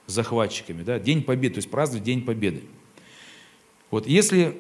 [0.08, 0.82] захватчиками.
[0.82, 0.98] Да?
[0.98, 2.64] День Победы, то есть праздновать День Победы.
[3.92, 4.58] Вот если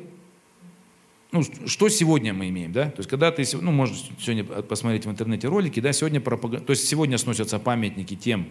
[1.31, 2.89] ну, что сегодня мы имеем, да?
[2.89, 6.63] То есть, когда ты, ну, можно сегодня посмотреть в интернете ролики, да, сегодня пропаг...
[6.63, 8.47] то есть, сегодня сносятся памятники тем,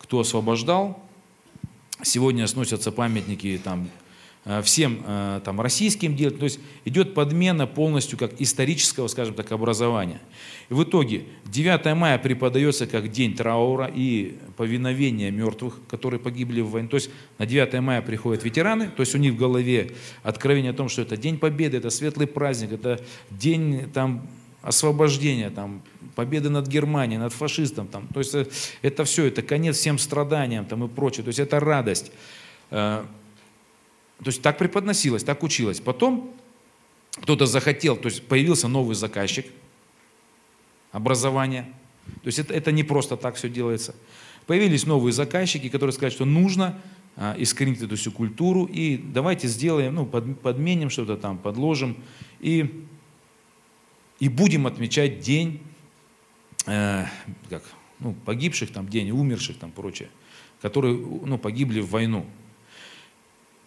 [0.00, 1.00] кто освобождал.
[2.02, 3.88] Сегодня сносятся памятники там,
[4.46, 6.38] э, всем э, там, российским делать.
[6.38, 10.20] То есть идет подмена полностью как исторического, скажем так, образования.
[10.70, 16.70] И в итоге 9 мая преподается как день траура и повиновения мертвых, которые погибли в
[16.70, 16.88] войне.
[16.88, 19.92] То есть на 9 мая приходят ветераны, то есть у них в голове
[20.22, 24.26] откровение о том, что это день победы, это светлый праздник, это день там,
[24.62, 25.82] освобождения, там,
[26.14, 27.86] победы над Германией, над фашистом.
[27.88, 28.08] Там.
[28.08, 28.46] То есть э,
[28.82, 31.24] это все, это конец всем страданиям там, и прочее.
[31.24, 32.12] То есть это радость.
[32.70, 33.04] Э,
[34.18, 35.80] то есть так преподносилось, так училось.
[35.80, 36.34] Потом
[37.12, 39.46] кто-то захотел, то есть появился новый заказчик
[40.92, 41.72] образования.
[42.22, 43.94] То есть это, это не просто так все делается.
[44.46, 46.80] Появились новые заказчики, которые сказали, что нужно
[47.16, 51.96] а, искоренить эту всю культуру, и давайте сделаем, ну, под, подменим что-то там, подложим,
[52.40, 52.86] и
[54.20, 55.60] и будем отмечать день
[56.66, 57.06] э,
[57.48, 57.62] как,
[57.98, 60.08] ну, погибших, там, день умерших, там, прочее,
[60.60, 62.26] которые ну, погибли в войну.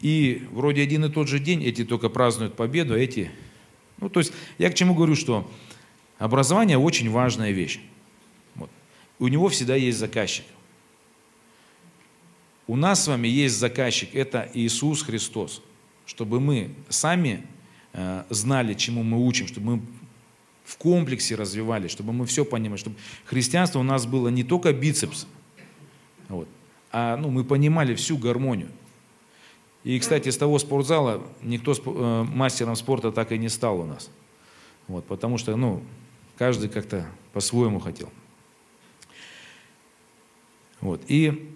[0.02, 3.32] И вроде один и тот же день, эти только празднуют победу, а эти...
[4.00, 5.50] Ну, то есть я к чему говорю, что
[6.18, 7.80] образование очень важная вещь.
[8.56, 8.70] Вот.
[9.20, 10.46] У него всегда есть заказчик.
[12.68, 15.62] У нас с вами есть заказчик, это Иисус Христос.
[16.06, 17.46] Чтобы мы сами
[17.94, 19.82] э, знали, чему мы учим, чтобы мы
[20.64, 22.96] в комплексе развивались, чтобы мы все понимали, чтобы
[23.26, 25.28] христианство у нас было не только бицепс,
[26.30, 26.48] вот,
[26.92, 28.70] а ну, мы понимали всю гармонию.
[29.84, 34.10] И, кстати, с того спортзала никто э, мастером спорта так и не стал у нас.
[34.88, 35.84] Вот, потому что ну,
[36.38, 38.10] каждый как-то по-своему хотел.
[40.80, 41.54] Вот, и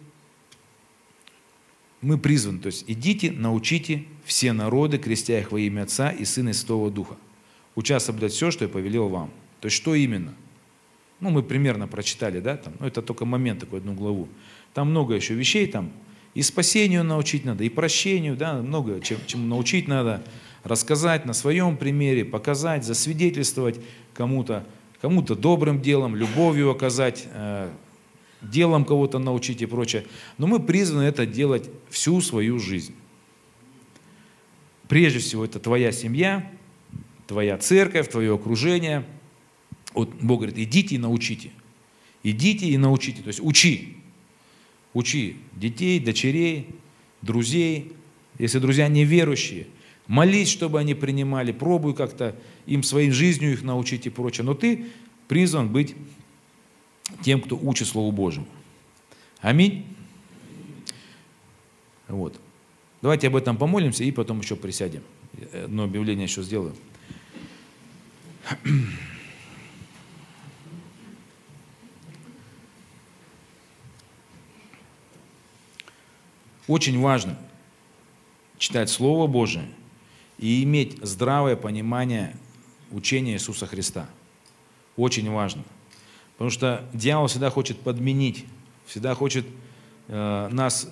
[2.01, 6.49] мы призваны, то есть идите, научите все народы, крестя их во имя Отца и Сына
[6.49, 7.16] и Святого Духа
[7.78, 9.32] уча соблюдать все, что я повелел вам.
[9.61, 10.34] То есть что именно?
[11.19, 14.28] Ну, мы примерно прочитали, да, там, ну, это только момент такой, одну главу.
[14.73, 15.91] Там много еще вещей, там,
[16.34, 20.23] и спасению научить надо, и прощению, да, много чем, чему научить надо,
[20.63, 23.80] рассказать на своем примере, показать, засвидетельствовать
[24.13, 24.65] кому-то,
[24.99, 27.69] кому-то добрым делом, любовью оказать, э,
[28.41, 30.05] делом кого-то научить и прочее.
[30.38, 32.95] Но мы призваны это делать всю свою жизнь.
[34.88, 36.49] Прежде всего, это твоя семья,
[37.28, 39.05] твоя церковь, твое окружение.
[39.93, 41.51] Вот Бог говорит, идите и научите.
[42.23, 43.21] Идите и научите.
[43.21, 43.97] То есть учи.
[44.93, 46.69] Учи детей, дочерей,
[47.21, 47.91] друзей.
[48.39, 49.67] Если друзья неверующие,
[50.07, 54.45] молись, чтобы они принимали, пробуй как-то им своей жизнью их научить и прочее.
[54.45, 54.86] Но ты
[55.28, 55.95] призван быть
[57.21, 58.47] тем, кто учит Слову Божьему.
[59.39, 59.86] Аминь.
[62.07, 62.39] Вот.
[63.01, 65.03] Давайте об этом помолимся и потом еще присядем.
[65.53, 66.75] Одно объявление еще сделаю.
[76.68, 77.38] Очень важно
[78.58, 79.70] читать Слово Божие
[80.38, 82.36] и иметь здравое понимание
[82.91, 84.10] учения Иисуса Христа.
[84.98, 85.64] Очень важно.
[86.34, 88.45] Потому что дьявол всегда хочет подменить,
[88.86, 89.45] всегда хочет
[90.08, 90.89] э, нас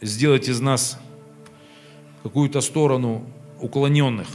[0.00, 0.98] сделать из нас
[2.22, 3.28] какую-то сторону
[3.60, 4.28] уклоненных.